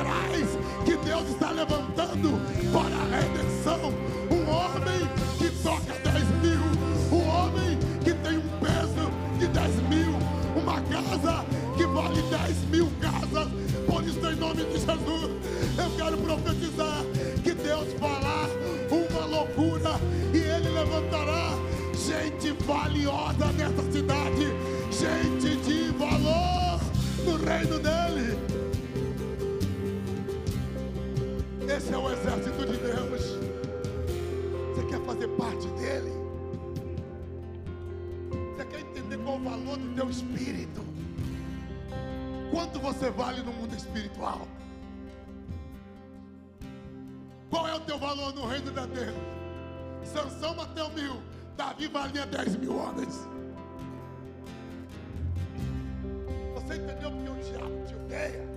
[0.00, 2.40] generais que Deus está levantando
[2.72, 3.92] para a redenção.
[4.30, 5.08] Um homem
[5.38, 10.18] que toca 10 mil, um homem que tem um peso de 10 mil,
[10.56, 11.44] uma casa
[11.76, 13.48] que vale 10 mil casas.
[13.86, 15.30] Por isso, em nome de Jesus,
[15.78, 17.02] eu quero profetizar
[17.42, 18.48] que Deus fará
[18.90, 20.00] uma loucura
[20.32, 21.58] e Ele levantará
[21.94, 24.46] gente valiosa nessa cidade,
[24.90, 26.80] gente de valor
[27.24, 28.49] no reino dele.
[31.80, 33.22] Esse é o exército de Deus.
[34.68, 36.12] Você quer fazer parte dele?
[38.30, 40.82] Você quer entender qual o valor do teu espírito?
[42.50, 44.46] Quanto você vale no mundo espiritual?
[47.48, 49.16] Qual é o teu valor no reino da Deus?
[50.04, 51.16] Sansão bateu mil,
[51.56, 53.26] Davi valia dez mil homens.
[56.56, 58.49] Você entendeu porque o diabo te odeia?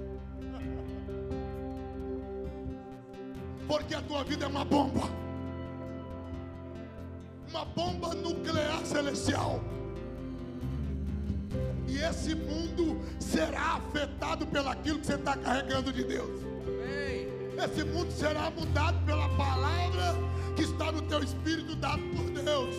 [3.67, 5.09] Porque a tua vida é uma bomba.
[7.49, 9.61] Uma bomba nuclear celestial.
[11.87, 16.41] E esse mundo será afetado pelaquilo que você está carregando de Deus.
[17.63, 20.15] Esse mundo será mudado pela palavra
[20.55, 22.75] que está no teu espírito dado por Deus.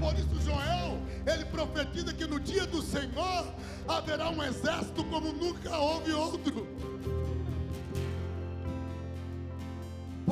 [0.00, 3.54] Por isso Joel, ele profetiza que no dia do Senhor
[3.86, 6.66] haverá um exército como nunca houve outro.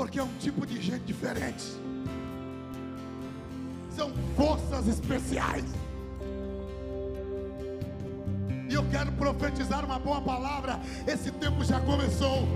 [0.01, 1.63] Porque é um tipo de gente diferente.
[3.95, 5.67] São forças especiais.
[8.67, 10.81] E eu quero profetizar uma boa palavra.
[11.07, 12.49] Esse tempo já começou.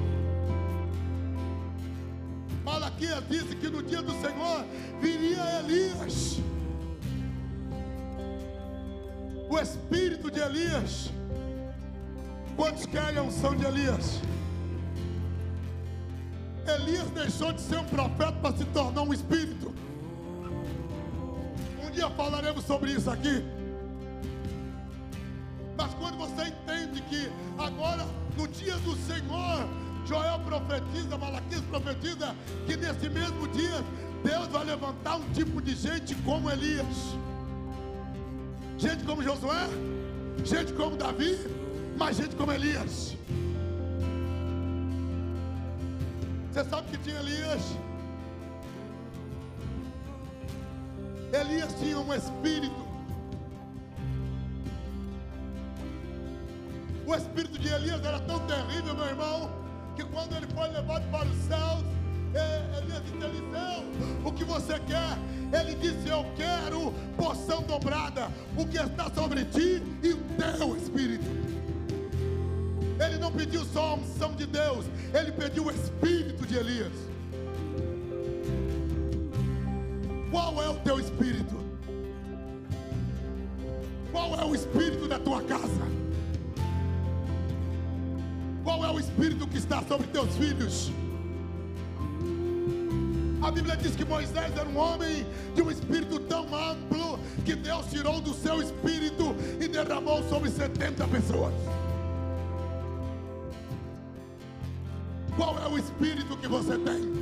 [2.65, 4.65] Malaquias disse que no dia do Senhor
[4.99, 6.39] viria Elias.
[9.51, 11.11] O espírito de Elias.
[12.57, 14.23] Quantos querem a unção de Elias?
[16.67, 19.75] Elias deixou de ser um profeta para se tornar um espírito.
[21.85, 23.45] Um dia falaremos sobre isso aqui.
[25.77, 29.69] Mas quando você entende que agora, no dia do Senhor,
[30.07, 32.35] Joel profetiza, Malaquias profetiza,
[32.67, 33.85] que nesse mesmo dia,
[34.23, 37.17] Deus vai levantar um tipo de gente como Elias,
[38.79, 39.69] gente como Josué,
[40.45, 41.39] gente como Davi,
[41.97, 43.17] mas gente como Elias.
[46.55, 47.63] Você sabe que tinha Elias?
[51.33, 52.87] Elias tinha um espírito.
[57.05, 59.51] O espírito de Elias era tão terrível, meu irmão,
[59.97, 61.85] que quando ele foi levado para os céus,
[62.79, 65.59] Elias disse: Eliseu, o que você quer?
[65.59, 71.44] Ele disse: Eu quero porção dobrada, o que está sobre ti e o teu espírito.
[72.99, 76.93] Ele não pediu só a unção de Deus, ele pediu o espírito de Elias.
[80.31, 81.57] Qual é o teu espírito?
[84.11, 85.95] Qual é o espírito da tua casa?
[88.63, 90.91] Qual é o espírito que está sobre teus filhos?
[93.43, 97.87] A Bíblia diz que Moisés era um homem de um espírito tão amplo que Deus
[97.91, 101.53] tirou do seu espírito e derramou sobre 70 pessoas.
[105.37, 107.13] Qual é o espírito que você tem?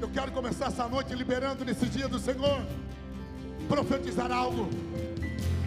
[0.00, 2.60] Eu quero começar essa noite liberando nesse dia do Senhor,
[3.68, 4.68] profetizar algo.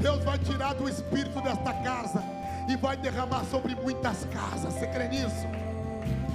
[0.01, 2.21] Deus vai tirar do espírito desta casa
[2.69, 4.73] e vai derramar sobre muitas casas.
[4.73, 5.47] Você crê nisso?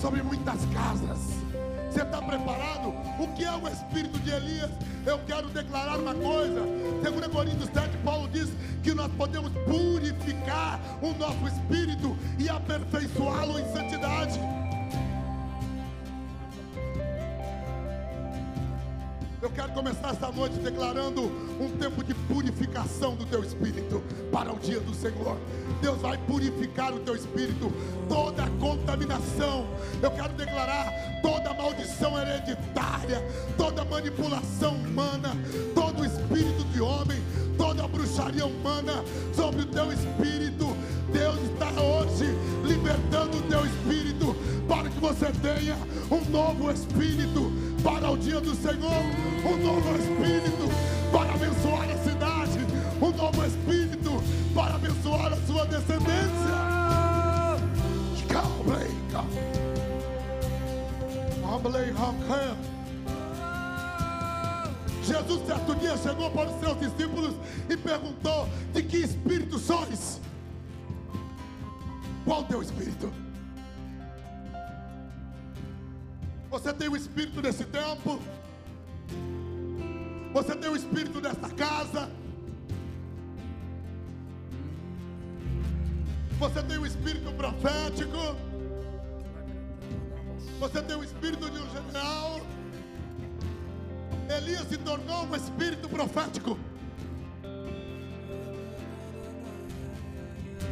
[0.01, 1.48] Sobre muitas casas.
[1.91, 2.89] Você está preparado?
[3.19, 4.71] O que é o espírito de Elias?
[5.07, 6.61] Eu quero declarar uma coisa.
[7.03, 8.51] 2 Coríntios 7, Paulo diz
[8.83, 14.39] que nós podemos purificar o nosso espírito e aperfeiçoá-lo em santidade.
[19.41, 21.23] Eu quero começar esta noite declarando
[21.61, 25.39] um tempo de purificação do teu espírito para o dia do Senhor.
[25.81, 27.73] Deus vai purificar o teu espírito,
[28.09, 29.69] toda contaminação.
[30.03, 33.25] Eu quero declarar toda maldição hereditária,
[33.57, 35.31] toda manipulação humana,
[35.73, 37.23] todo espírito de homem,
[37.57, 40.77] toda bruxaria humana sobre o teu espírito.
[41.13, 42.27] Deus está hoje
[42.65, 44.35] libertando o teu espírito
[44.67, 45.77] para que você tenha
[46.11, 49.03] um novo espírito para o dia do Senhor,
[49.45, 50.69] um novo espírito
[51.13, 52.59] para abençoar a cidade,
[53.01, 54.23] um novo espírito
[54.55, 56.79] para abençoar a sua descendência.
[65.03, 67.35] Jesus certo dia chegou para os seus discípulos
[67.69, 70.21] e perguntou: De que espírito sois?
[72.25, 73.11] Qual o teu espírito?
[76.51, 78.21] Você tem o espírito desse tempo?
[80.33, 82.11] Você tem o espírito desta casa?
[86.39, 88.37] Você tem o espírito profético?
[90.61, 92.41] Você tem o espírito de um general?
[94.37, 96.59] Elias se tornou um espírito profético.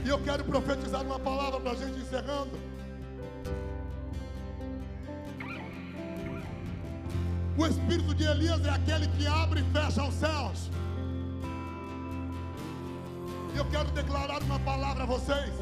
[0.04, 2.65] E eu quero profetizar uma palavra para a gente encerrando.
[7.58, 10.70] O espírito de Elias é aquele que abre e fecha os céus.
[13.54, 15.52] E eu quero declarar uma palavra a vocês.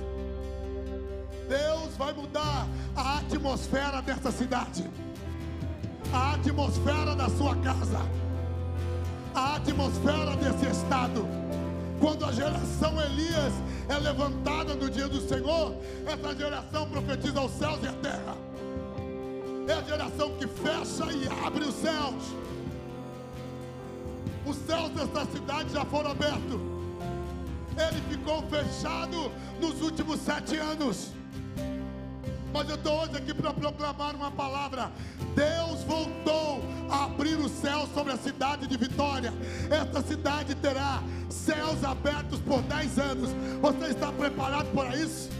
[1.48, 2.66] Deus vai mudar
[2.96, 4.90] a atmosfera dessa cidade,
[6.12, 8.00] a atmosfera da sua casa,
[9.34, 11.28] a atmosfera desse estado.
[12.00, 13.52] Quando a geração Elias
[13.88, 15.76] é levantada no dia do Senhor,
[16.06, 18.43] essa geração profetiza os céus e a terra.
[19.66, 22.22] É a geração que fecha e abre os céus.
[24.46, 26.60] Os céus dessa cidade já foram abertos.
[27.76, 31.12] Ele ficou fechado nos últimos sete anos.
[32.52, 34.92] Mas eu estou hoje aqui para proclamar uma palavra.
[35.34, 39.32] Deus voltou a abrir os céus sobre a cidade de Vitória.
[39.70, 43.30] Esta cidade terá céus abertos por dez anos.
[43.60, 45.33] Você está preparado para isso?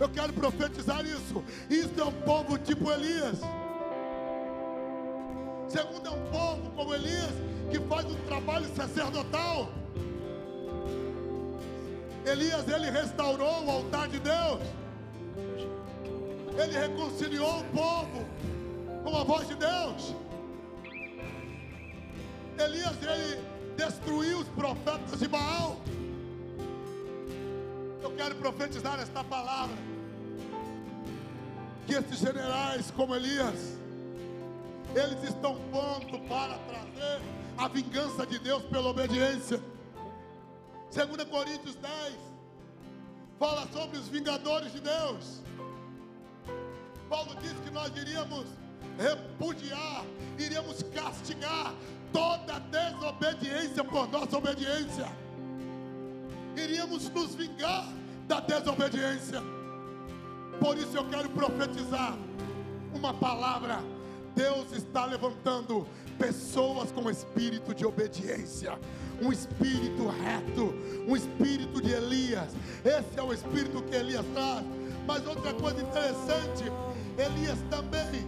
[0.00, 1.42] Eu quero profetizar isso.
[1.70, 3.38] Isso é um povo tipo Elias.
[5.68, 7.32] Segundo é um povo como Elias
[7.70, 9.68] que faz um trabalho sacerdotal.
[12.26, 14.60] Elias ele restaurou o altar de Deus.
[16.56, 18.24] Ele reconciliou o povo
[19.02, 20.14] com a voz de Deus.
[22.58, 23.40] Elias ele
[23.76, 25.76] destruiu os profetas de Baal.
[28.04, 29.74] Eu quero profetizar esta palavra.
[31.86, 33.78] Que esses generais como Elias,
[34.94, 37.22] eles estão prontos para trazer
[37.56, 39.58] a vingança de Deus pela obediência.
[40.94, 42.14] 2 Coríntios 10
[43.38, 45.40] fala sobre os vingadores de Deus.
[47.08, 48.44] Paulo diz que nós iríamos
[48.98, 50.04] repudiar,
[50.38, 51.72] iríamos castigar
[52.12, 55.23] toda desobediência por nossa obediência
[56.56, 57.88] iríamos nos vingar
[58.26, 59.40] da desobediência.
[60.60, 62.16] Por isso eu quero profetizar
[62.94, 63.80] uma palavra.
[64.34, 65.86] Deus está levantando
[66.18, 68.78] pessoas com espírito de obediência,
[69.22, 70.74] um espírito reto,
[71.08, 72.52] um espírito de Elias.
[72.84, 74.64] Esse é o espírito que Elias traz.
[75.06, 76.64] Mas outra coisa interessante,
[77.18, 78.26] Elias também.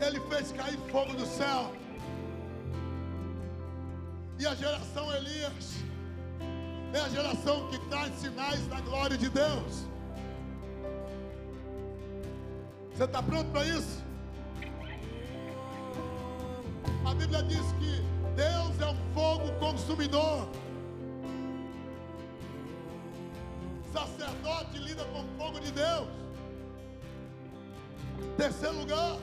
[0.00, 1.72] Ele fez cair fogo do céu.
[4.40, 5.74] E a geração Elias
[6.94, 9.86] é a geração que traz sinais da glória de Deus.
[12.90, 14.02] Você está pronto para isso?
[17.04, 18.02] A Bíblia diz que
[18.34, 20.48] Deus é um fogo consumidor.
[23.92, 26.08] Sacerdote lida com o fogo de Deus.
[28.38, 29.18] Terceiro lugar,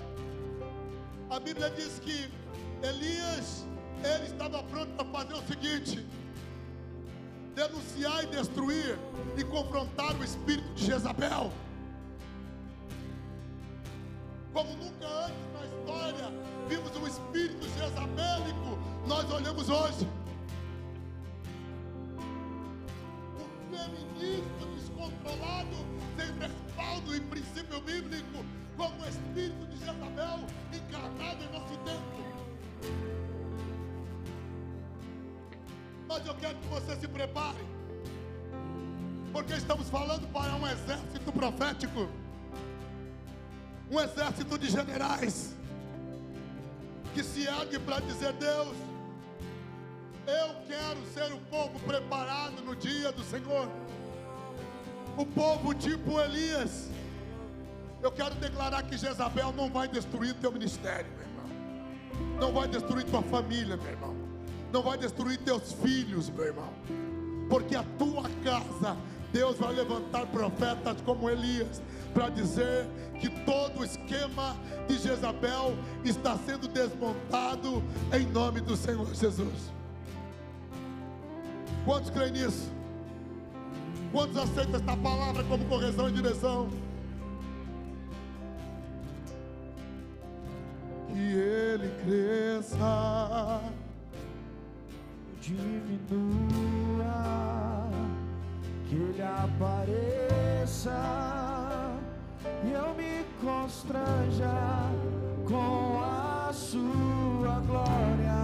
[1.31, 2.31] a Bíblia diz que
[2.83, 3.65] Elias
[4.03, 6.05] ele estava pronto para fazer o seguinte:
[7.55, 8.97] denunciar e destruir
[9.37, 11.51] e confrontar o espírito de Jezabel.
[14.53, 16.31] Como nunca antes na história
[16.67, 18.77] vimos um espírito jezabélico,
[19.07, 20.07] nós olhamos hoje.
[36.27, 37.65] Eu quero que você se prepare.
[39.31, 42.09] Porque estamos falando para um exército profético.
[43.89, 45.55] Um exército de generais.
[47.13, 48.75] Que se ergue para dizer: Deus,
[50.27, 53.69] eu quero ser o povo preparado no dia do Senhor.
[55.17, 56.89] O povo tipo Elias.
[58.01, 62.39] Eu quero declarar que Jezabel não vai destruir teu ministério, meu irmão.
[62.39, 64.16] Não vai destruir tua família, meu irmão.
[64.71, 66.73] Não vai destruir teus filhos, meu irmão.
[67.49, 68.97] Porque a tua casa,
[69.31, 71.81] Deus vai levantar profetas como Elias
[72.13, 72.87] para dizer
[73.19, 74.55] que todo o esquema
[74.87, 79.71] de Jezabel está sendo desmontado em nome do Senhor Jesus.
[81.85, 82.69] Quantos creem nisso?
[84.11, 86.69] Quantos aceitam esta palavra como correção e direção?
[91.07, 93.61] Que ele cresça,
[95.47, 97.07] diminua,
[98.89, 100.91] que ele apareça
[102.65, 104.51] e eu me constranja
[105.47, 108.35] com a sua glória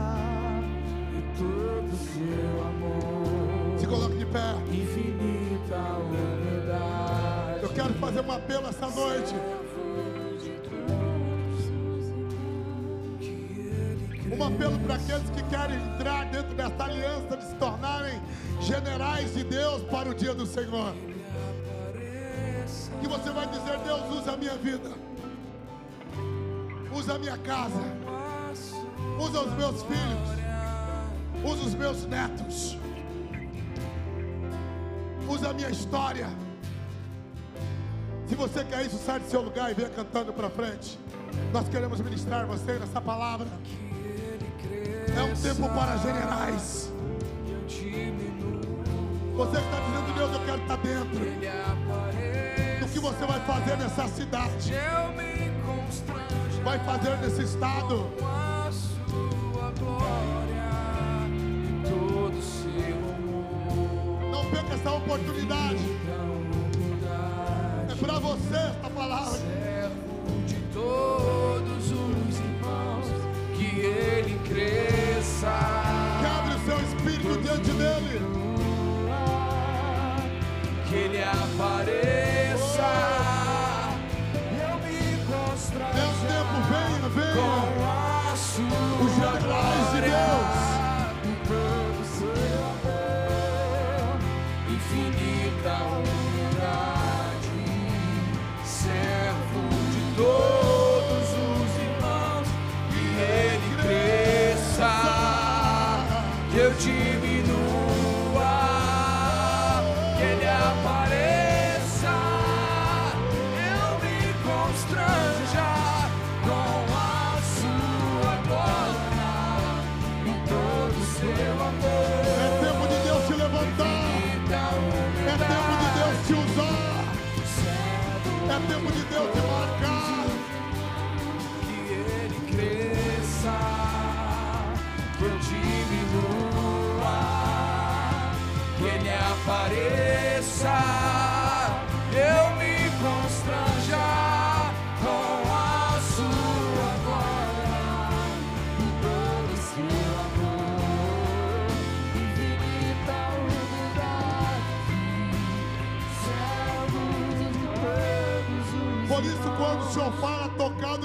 [1.11, 3.79] e todo o seu amor.
[3.79, 4.55] Se coloque de pé.
[4.71, 7.63] Infinita humildade.
[7.63, 9.35] Eu quero fazer um apelo essa noite.
[14.43, 18.21] Um apelo para aqueles que querem entrar dentro desta aliança de se tornarem
[18.59, 20.93] generais de Deus para o dia do Senhor.
[22.99, 24.91] Que você vai dizer: Deus, usa a minha vida,
[26.93, 27.81] usa a minha casa,
[29.17, 30.29] usa os meus filhos,
[31.45, 32.77] usa os meus netos,
[35.29, 36.27] usa a minha história.
[38.27, 40.99] Se você quer isso, sai do seu lugar e venha cantando para frente.
[41.53, 43.47] Nós queremos ministrar você nessa palavra.
[45.15, 46.91] É um tempo para generais.
[49.35, 51.19] Você está dizendo, Deus, eu quero estar dentro.
[52.79, 54.73] Do que você vai fazer nessa cidade?
[56.63, 58.09] Vai fazer nesse estado?
[64.31, 65.85] Não perca essa oportunidade.
[67.89, 69.39] É para você esta palavra.
[81.55, 82.42] Ele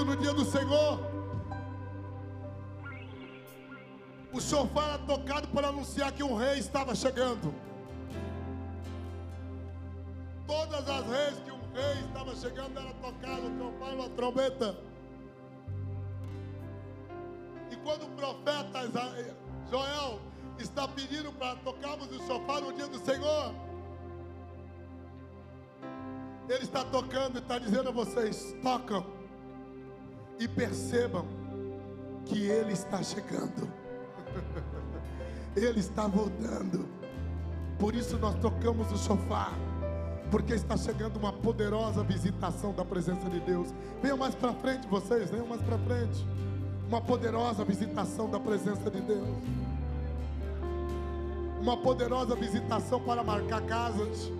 [0.09, 0.99] no dia do Senhor,
[4.33, 7.53] o chofar é tocado para anunciar que um rei estava chegando.
[10.47, 14.75] Todas as vezes que um rei estava chegando, era tocado o chofar uma trombeta.
[17.69, 18.89] E quando o profeta
[19.69, 20.19] Joel
[20.57, 23.53] está pedindo para tocarmos o chofar no dia do Senhor,
[26.49, 29.18] ele está tocando e está dizendo a vocês: tocam
[30.39, 31.25] e percebam
[32.25, 33.69] que Ele está chegando,
[35.55, 36.87] Ele está voltando.
[37.77, 39.53] Por isso nós tocamos o chofar,
[40.31, 43.73] porque está chegando uma poderosa visitação da presença de Deus.
[44.01, 46.25] Venham mais para frente, vocês, venham mais para frente.
[46.87, 49.27] Uma poderosa visitação da presença de Deus.
[51.61, 54.31] Uma poderosa visitação para marcar casas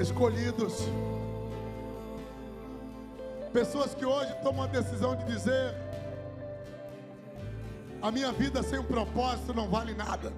[0.00, 0.88] escolhidos.
[3.58, 5.74] Pessoas que hoje tomam a decisão de dizer:
[8.00, 10.32] a minha vida sem um propósito não vale nada.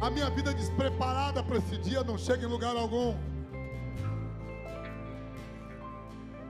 [0.00, 3.16] A minha vida despreparada para esse dia não chega em lugar algum.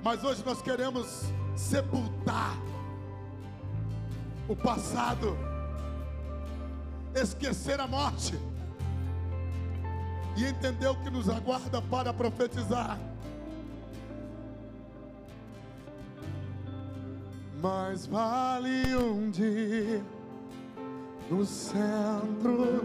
[0.05, 2.59] Mas hoje nós queremos sepultar
[4.47, 5.35] o passado,
[7.15, 8.39] esquecer a morte
[10.37, 12.99] e entender o que nos aguarda para profetizar.
[17.63, 20.05] Mais vale um dia
[21.31, 22.85] no centro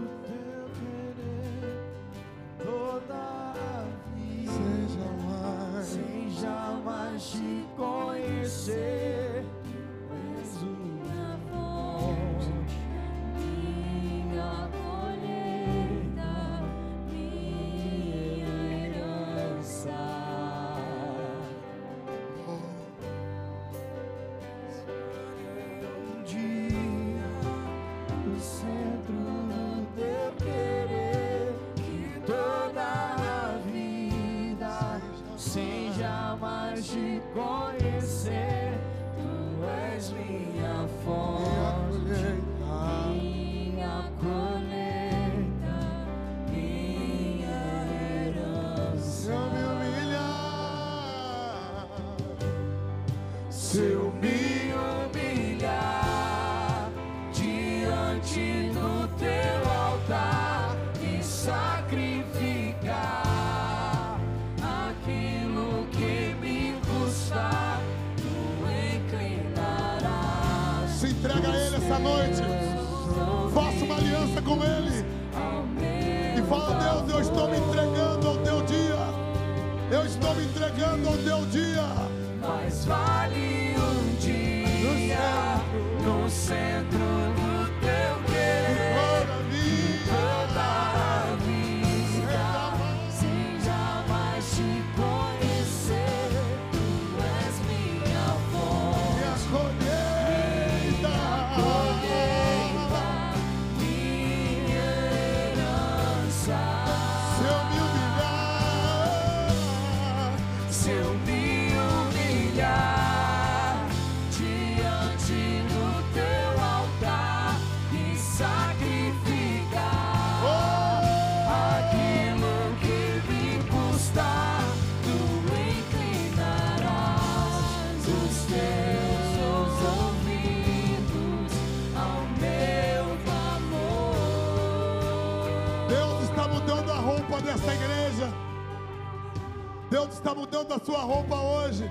[140.84, 141.90] sua roupa hoje.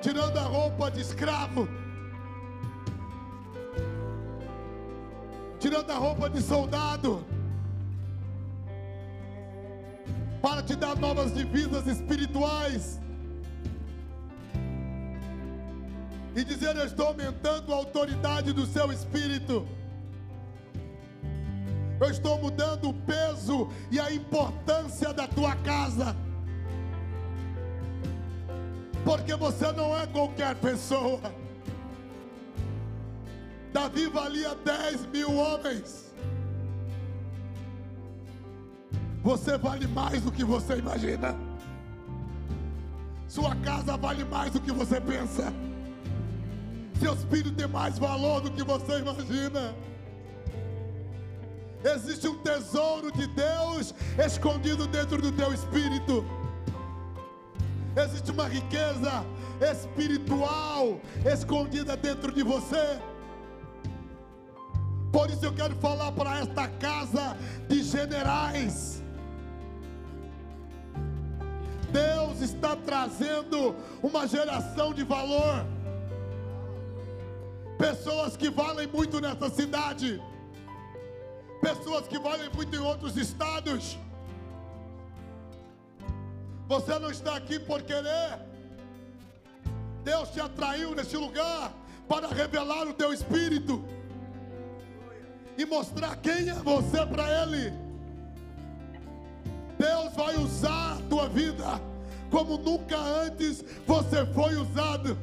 [0.00, 1.68] Tirando a roupa de escravo.
[5.60, 7.24] Tirando a roupa de soldado.
[10.40, 13.00] Para te dar novas divisas espirituais.
[16.34, 19.68] E dizer: Eu estou aumentando a autoridade do seu espírito.
[22.02, 26.16] Eu estou mudando o peso e a importância da tua casa.
[29.04, 31.20] Porque você não é qualquer pessoa.
[33.72, 36.12] Davi valia 10 mil homens.
[39.22, 41.36] Você vale mais do que você imagina.
[43.28, 45.52] Sua casa vale mais do que você pensa.
[46.98, 49.72] Seus filhos têm mais valor do que você imagina.
[51.84, 56.24] Existe um tesouro de Deus escondido dentro do teu espírito.
[57.96, 59.24] Existe uma riqueza
[59.60, 63.00] espiritual escondida dentro de você.
[65.12, 67.36] Por isso eu quero falar para esta casa
[67.68, 69.02] de generais.
[71.90, 75.66] Deus está trazendo uma geração de valor.
[77.76, 80.22] Pessoas que valem muito nessa cidade
[81.62, 83.96] pessoas que valem muito em outros estados.
[86.66, 88.40] Você não está aqui por querer.
[90.02, 91.72] Deus te atraiu neste lugar
[92.08, 93.82] para revelar o teu espírito
[95.56, 97.72] e mostrar quem é você para Ele.
[99.78, 101.80] Deus vai usar a tua vida
[102.30, 105.16] como nunca antes você foi usado.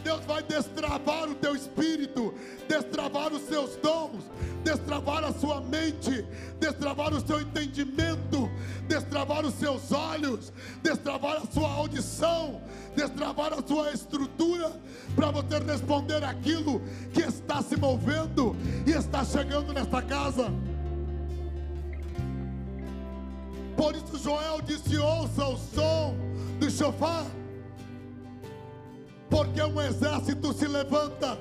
[0.00, 2.34] Deus vai destravar o teu espírito,
[2.68, 4.24] destravar os seus dons,
[4.62, 6.24] destravar a sua mente,
[6.58, 8.50] destravar o seu entendimento,
[8.88, 12.60] destravar os seus olhos, destravar a sua audição,
[12.94, 14.72] destravar a sua estrutura,
[15.14, 16.80] para você responder aquilo
[17.12, 20.50] que está se movendo e está chegando nesta casa.
[23.76, 26.14] Por isso Joel disse: ouça o som
[26.58, 27.24] do chofar
[29.30, 31.38] porque um exército se levanta.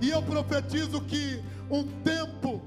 [0.00, 2.60] E eu profetizo que um tempo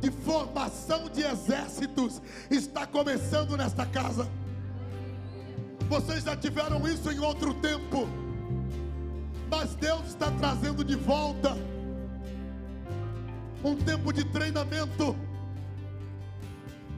[0.00, 2.20] de formação de exércitos
[2.50, 4.28] está começando nesta casa.
[5.88, 8.08] Vocês já tiveram isso em outro tempo,
[9.50, 11.56] mas Deus está trazendo de volta
[13.62, 15.16] um tempo de treinamento.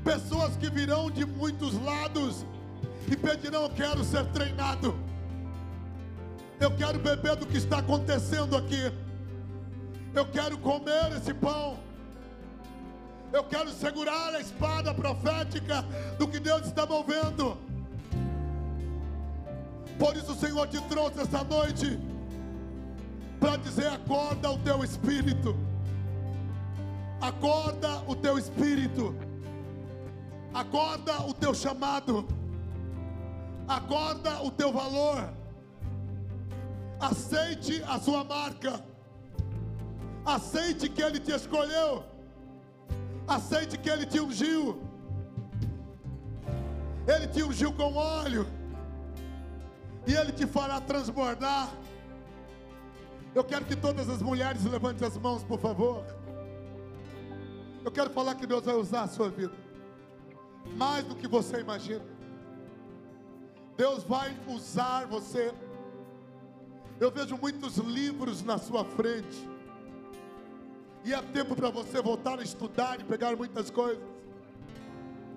[0.04, 2.44] Pessoas que virão de muitos lados
[3.10, 4.96] e pedirão: Eu quero ser treinado.
[6.58, 8.92] Eu quero beber do que está acontecendo aqui.
[10.14, 11.78] Eu quero comer esse pão.
[13.32, 15.82] Eu quero segurar a espada profética
[16.18, 17.56] do que Deus está movendo.
[19.98, 21.98] Por isso o Senhor te trouxe essa noite
[23.40, 25.56] para dizer: acorda o teu espírito.
[27.20, 29.14] Acorda o teu espírito.
[30.54, 32.26] Acorda o teu chamado.
[33.66, 35.32] Acorda o teu valor.
[37.00, 38.84] Aceite a sua marca.
[40.24, 42.04] Aceite que Ele te escolheu.
[43.26, 44.82] Aceite que Ele te ungiu.
[47.06, 48.46] Ele te ungiu com óleo.
[50.06, 51.70] E Ele te fará transbordar.
[53.34, 56.04] Eu quero que todas as mulheres levantem as mãos, por favor.
[57.82, 59.61] Eu quero falar que Deus vai usar a sua vida.
[60.76, 62.04] Mais do que você imagina.
[63.76, 65.52] Deus vai usar você.
[67.00, 69.48] Eu vejo muitos livros na sua frente.
[71.04, 74.04] E é tempo para você voltar a estudar e pegar muitas coisas.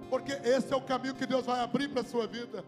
[0.10, 2.64] Porque esse é o caminho que Deus vai abrir para a sua vida.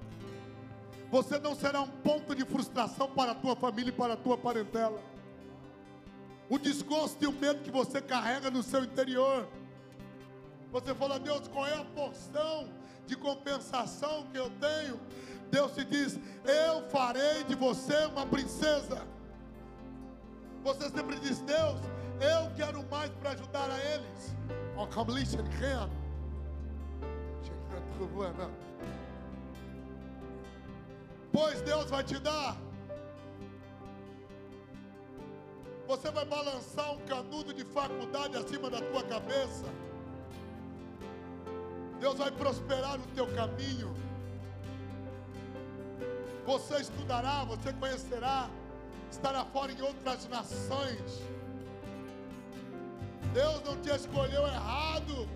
[1.11, 4.37] Você não será um ponto de frustração para a tua família e para a tua
[4.37, 4.99] parentela.
[6.49, 9.47] O desgosto e o medo que você carrega no seu interior.
[10.71, 12.69] Você fala, Deus, qual é a porção
[13.05, 14.99] de compensação que eu tenho?
[15.49, 19.01] Deus te diz: Eu farei de você uma princesa.
[20.63, 21.79] Você sempre diz: Deus,
[22.19, 24.35] eu quero mais para ajudar a eles.
[31.31, 32.57] Pois Deus vai te dar.
[35.87, 39.65] Você vai balançar um canudo de faculdade acima da tua cabeça.
[41.99, 43.95] Deus vai prosperar o teu caminho.
[46.45, 48.49] Você estudará, você conhecerá,
[49.11, 51.21] estará fora em outras nações.
[53.33, 55.27] Deus não te escolheu errado.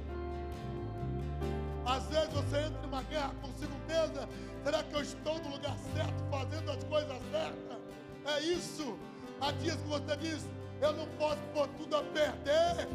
[1.86, 4.30] Às vezes você entra em uma guerra consigo mesma.
[4.64, 7.78] Será que eu estou no lugar certo, fazendo as coisas certas?
[8.26, 8.98] É isso.
[9.42, 10.48] Há dias que você diz:
[10.80, 12.88] Eu não posso pôr tudo a perder.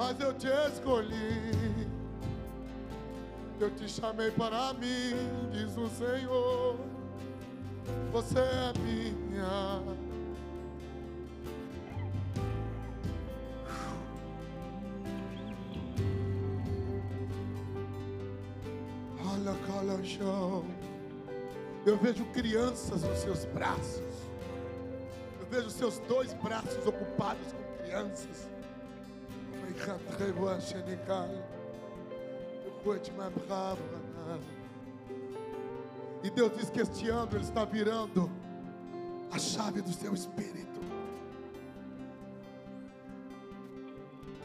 [0.00, 1.86] Mas eu te escolhi.
[3.60, 5.12] Eu te chamei para mim,
[5.52, 6.80] diz o Senhor.
[8.10, 9.82] Você é minha.
[19.22, 20.00] Olha, cala.
[21.84, 24.00] Eu vejo crianças nos seus braços.
[25.40, 28.48] Eu vejo seus dois braços ocupados com crianças.
[36.22, 38.30] E Deus diz que este ano Ele está virando
[39.30, 40.80] a chave do seu espírito.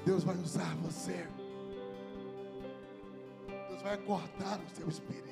[0.06, 1.28] Deus vai usar você.
[3.70, 5.26] Deus vai acordar o seu espírito.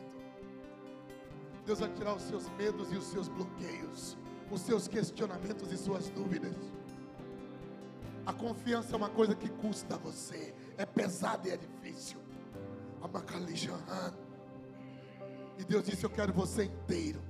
[1.65, 4.17] Deus vai tirar os seus medos e os seus bloqueios,
[4.51, 6.55] os seus questionamentos e suas dúvidas.
[8.25, 12.17] A confiança é uma coisa que custa você, é pesada e é difícil.
[15.57, 17.21] E Deus disse: Eu quero você inteiro.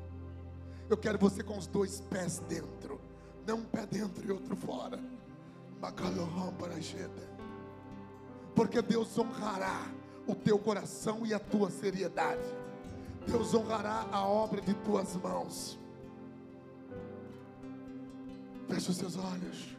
[0.90, 3.02] Eu quero você com os dois pés dentro,
[3.48, 5.00] não um pé dentro e outro fora.
[8.56, 9.92] Porque Deus honrará
[10.28, 12.44] o teu coração e a tua seriedade.
[13.28, 15.80] Deus honrará a obra de tuas mãos.
[18.68, 19.76] Feche os seus olhos.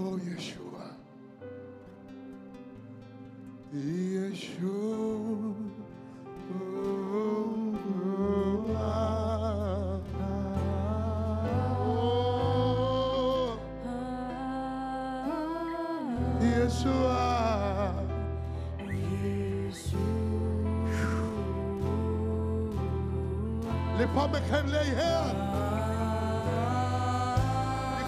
[0.00, 0.94] Oh, Yeshua.
[3.74, 5.54] Yeshua.
[6.54, 10.38] Oh, oh, ah, ah,
[14.88, 15.56] ah,
[16.40, 17.28] Yeshua.
[23.98, 25.24] Les pommes crèvent les hier.
[27.98, 28.06] Les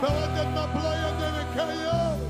[0.00, 1.36] Pero te está playa de
[1.84, 2.25] you.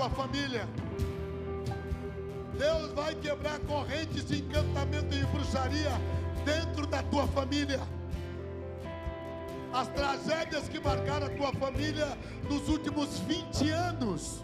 [0.00, 0.66] Tua família.
[2.56, 5.92] Deus vai quebrar correntes de encantamento e bruxaria
[6.42, 7.80] dentro da tua família.
[9.74, 12.16] As tragédias que marcaram a tua família
[12.48, 14.42] nos últimos 20 anos.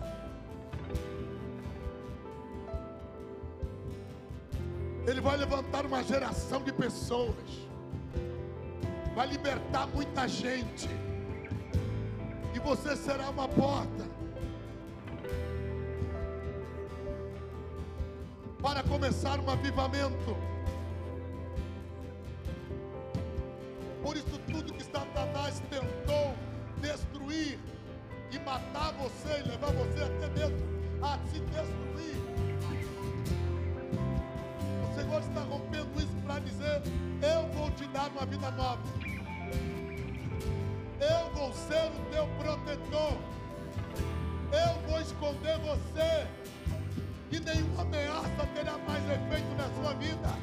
[5.07, 7.35] Ele vai levantar uma geração de pessoas.
[9.15, 10.87] Vai libertar muita gente.
[12.55, 14.16] E você será uma porta.
[18.67, 20.37] Para começar um avivamento.
[24.03, 26.35] Por isso tudo que Satanás tentou
[26.81, 27.61] destruir
[28.33, 30.59] e matar você e levar você até mesmo
[31.01, 32.17] a se destruir.
[34.83, 36.83] O Senhor está rompendo isso para dizer:
[37.23, 38.83] Eu vou te dar uma vida nova.
[41.01, 43.17] Eu vou ser o teu protetor.
[44.51, 46.27] Eu vou esconder você.
[47.31, 50.39] E nenhuma ameaça terá mais efeito na sua vida.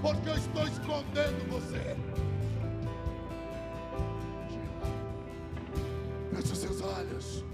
[0.00, 1.96] Porque eu estou escondendo você.
[6.34, 7.44] Feche seus olhos.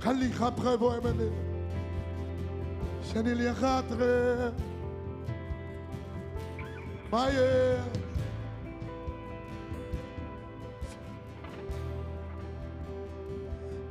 [0.00, 0.52] Khaliqa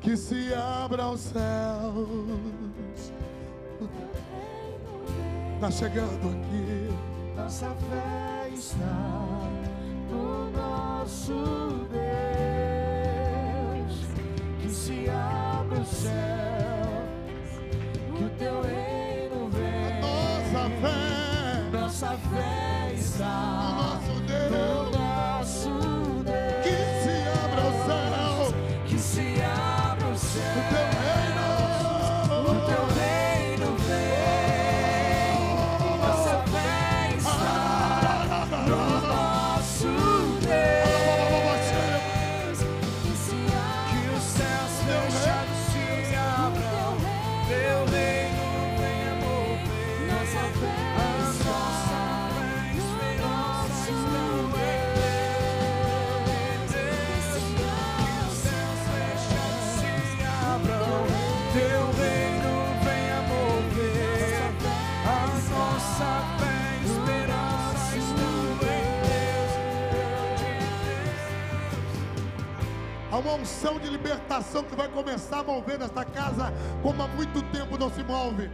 [0.03, 1.41] que se abram os céus
[5.59, 6.89] tá chegando aqui
[7.35, 9.39] Nossa fé está
[10.11, 12.03] no nosso Deus.
[14.61, 16.52] Que se abra o céu,
[73.43, 76.45] unção de libertação que vai começar a mover nesta casa
[76.81, 78.49] como há muito tempo não se move.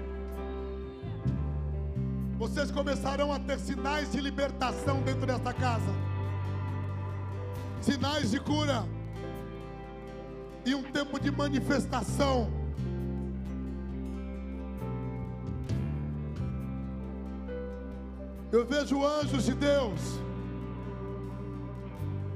[2.39, 5.93] Vocês começarão a ter sinais de libertação dentro desta casa.
[7.81, 8.83] Sinais de cura.
[10.65, 12.49] E um tempo de manifestação.
[18.51, 20.01] Eu vejo anjos de Deus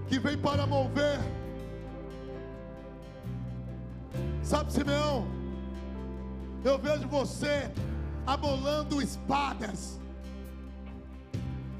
[0.08, 1.20] que vêm para mover
[4.44, 5.26] Sabe, Simeão?
[6.66, 7.72] Eu vejo você
[8.28, 10.00] amolando espadas.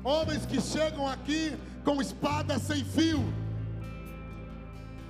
[0.04, 3.22] Homens que chegam aqui com espadas sem fio.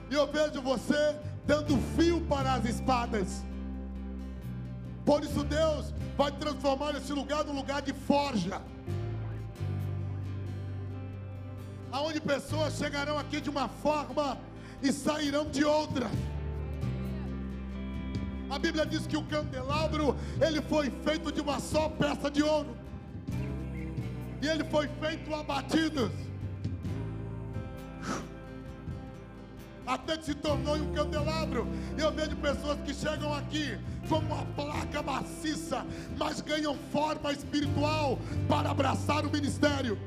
[0.10, 3.44] E eu vejo você dando fio para as espadas.
[5.06, 8.62] Por isso Deus vai transformar esse lugar num lugar de forja.
[11.92, 14.40] Aonde pessoas chegarão aqui de uma forma
[14.82, 16.10] e sairão de outra.
[18.54, 22.78] A Bíblia diz que o candelabro, ele foi feito de uma só peça de ouro.
[24.40, 26.12] E ele foi feito abatido.
[29.88, 31.68] Até que se tornou um candelabro.
[31.98, 33.76] E eu vejo pessoas que chegam aqui
[34.08, 35.84] com uma placa maciça,
[36.16, 39.98] mas ganham forma espiritual para abraçar o ministério.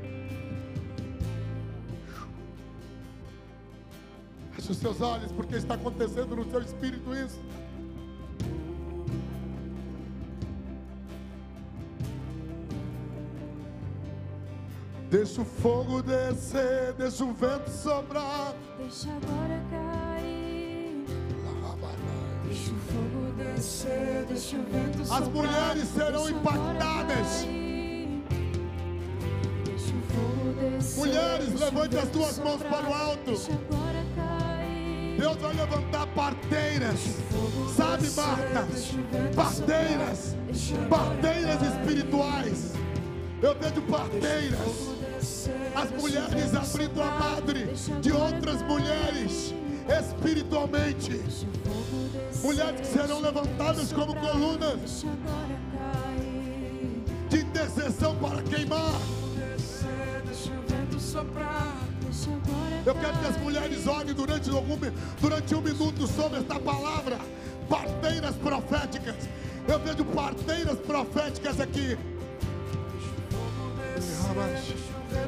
[4.53, 7.41] Feche os seus olhos, porque está acontecendo no seu espírito isso.
[15.11, 18.53] Deixa o fogo descer, deixa o vento sobrar.
[18.77, 21.07] Deixa agora cair.
[22.45, 25.23] Deixa o fogo descer, deixa o vento sobrar.
[25.23, 27.47] As mulheres serão deixa impactadas.
[29.65, 33.33] Descer, mulheres, levante as tuas mãos para o alto.
[35.17, 37.01] Deus vai levantar parteiras.
[37.77, 38.67] Sabe, Marta?
[39.37, 40.37] Parteiras.
[40.91, 42.73] Parteiras espirituais.
[43.43, 44.96] Eu vejo parteiras.
[45.27, 49.55] Fogo descer, As deixa o mulheres abrindo a madre deixa de outras mulheres
[50.01, 51.11] espiritualmente.
[51.11, 54.79] Deixa o fogo descer, Mulheres que serão deixa o levantadas como colunas.
[54.79, 55.07] Deixa
[57.29, 58.93] de intercessão para queimar.
[59.35, 60.63] Descer, deixa o
[60.95, 62.31] deixa
[62.87, 64.79] Eu quero que as mulheres orem durante, algum,
[65.21, 67.19] durante um minuto sobre esta palavra.
[67.69, 69.17] Parteiras proféticas.
[69.67, 71.99] Eu vejo parteiras proféticas aqui.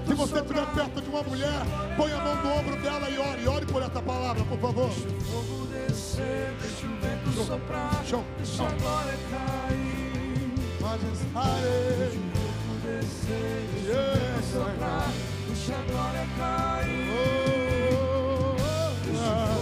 [0.07, 1.62] Se você estiver perto de uma mulher,
[1.97, 3.47] põe a mão no ombro dela e ore.
[3.49, 4.91] Ore por essa palavra, por favor.
[4.91, 8.24] Fogo descer, deixa o vento soprar, Show.
[8.39, 10.09] deixa agora cair.
[10.80, 12.18] Majestade.
[12.34, 15.09] Fogo descer, deixa o vento soprar,
[15.47, 17.09] deixa agora cair.
[17.12, 18.57] Oh,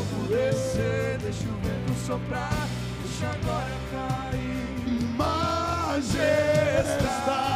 [0.09, 2.69] Fogo descer, deixa o vento soprar,
[3.03, 4.67] deixa agora cair.
[5.97, 7.56] Majestade.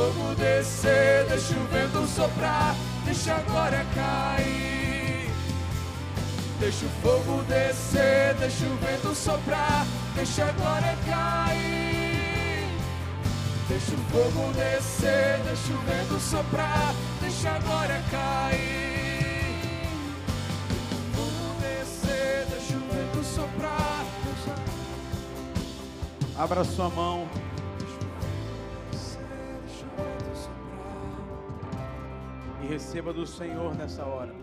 [0.00, 2.74] Fogo descer, deixa o vento soprar,
[3.04, 5.30] deixa agora cair.
[6.58, 12.66] Deixa o fogo descer, deixa o vento soprar, deixa agora cair.
[13.68, 19.86] Deixa o fogo descer, deixa o vento soprar, deixa agora cair.
[21.14, 24.54] Fogo descer, deixa o vento soprar, deixa
[26.38, 27.28] Abra sua mão.
[32.62, 34.34] E receba do Senhor nessa hora.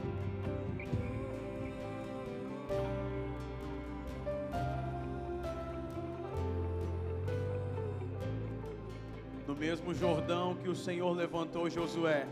[9.48, 12.28] No mesmo Jordão que o Senhor levantou Josué,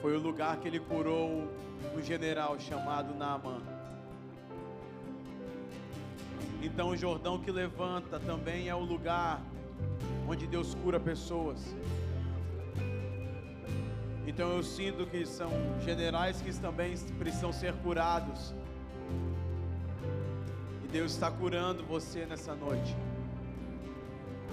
[0.00, 1.48] foi o lugar que ele curou
[1.94, 3.60] um general chamado Naamã.
[6.62, 9.40] Então o Jordão que levanta também é o lugar
[10.32, 11.58] onde Deus cura pessoas.
[14.26, 15.50] Então eu sinto que são
[15.84, 18.54] generais que também precisam ser curados.
[20.82, 22.96] E Deus está curando você nessa noite.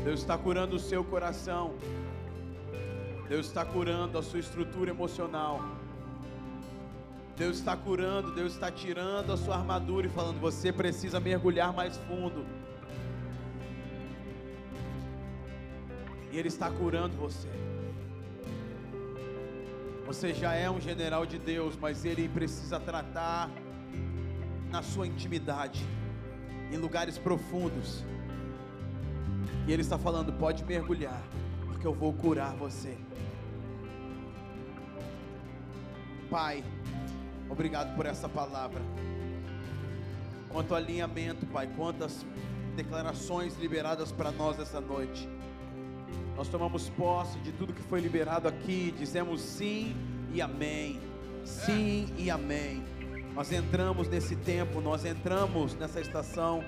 [0.03, 1.75] Deus está curando o seu coração.
[3.29, 5.61] Deus está curando a sua estrutura emocional.
[7.37, 11.95] Deus está curando, Deus está tirando a sua armadura e falando: você precisa mergulhar mais
[11.95, 12.45] fundo.
[16.31, 17.47] E Ele está curando você.
[20.05, 23.49] Você já é um general de Deus, mas Ele precisa tratar
[24.69, 25.85] na sua intimidade,
[26.71, 28.03] em lugares profundos.
[29.67, 31.21] E Ele está falando: pode mergulhar,
[31.67, 32.97] porque eu vou curar você.
[36.29, 36.63] Pai,
[37.49, 38.81] obrigado por essa palavra.
[40.49, 42.25] Quanto alinhamento, Pai, quantas
[42.75, 45.27] declarações liberadas para nós essa noite.
[46.39, 49.93] Nós tomamos posse de tudo que foi liberado aqui, dizemos sim
[50.33, 50.97] e amém.
[51.43, 52.81] Sim e amém.
[53.35, 56.63] Nós entramos nesse tempo, nós entramos nessa estação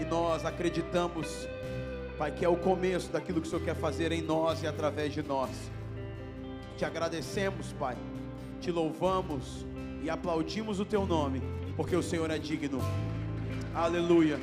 [0.00, 1.28] e nós acreditamos,
[2.18, 5.14] Pai, que é o começo daquilo que o Senhor quer fazer em nós e através
[5.14, 5.50] de nós.
[6.76, 7.96] Te agradecemos, Pai,
[8.60, 9.64] te louvamos
[10.02, 11.40] e aplaudimos o Teu nome,
[11.76, 12.80] porque o Senhor é digno.
[13.72, 14.40] Aleluia.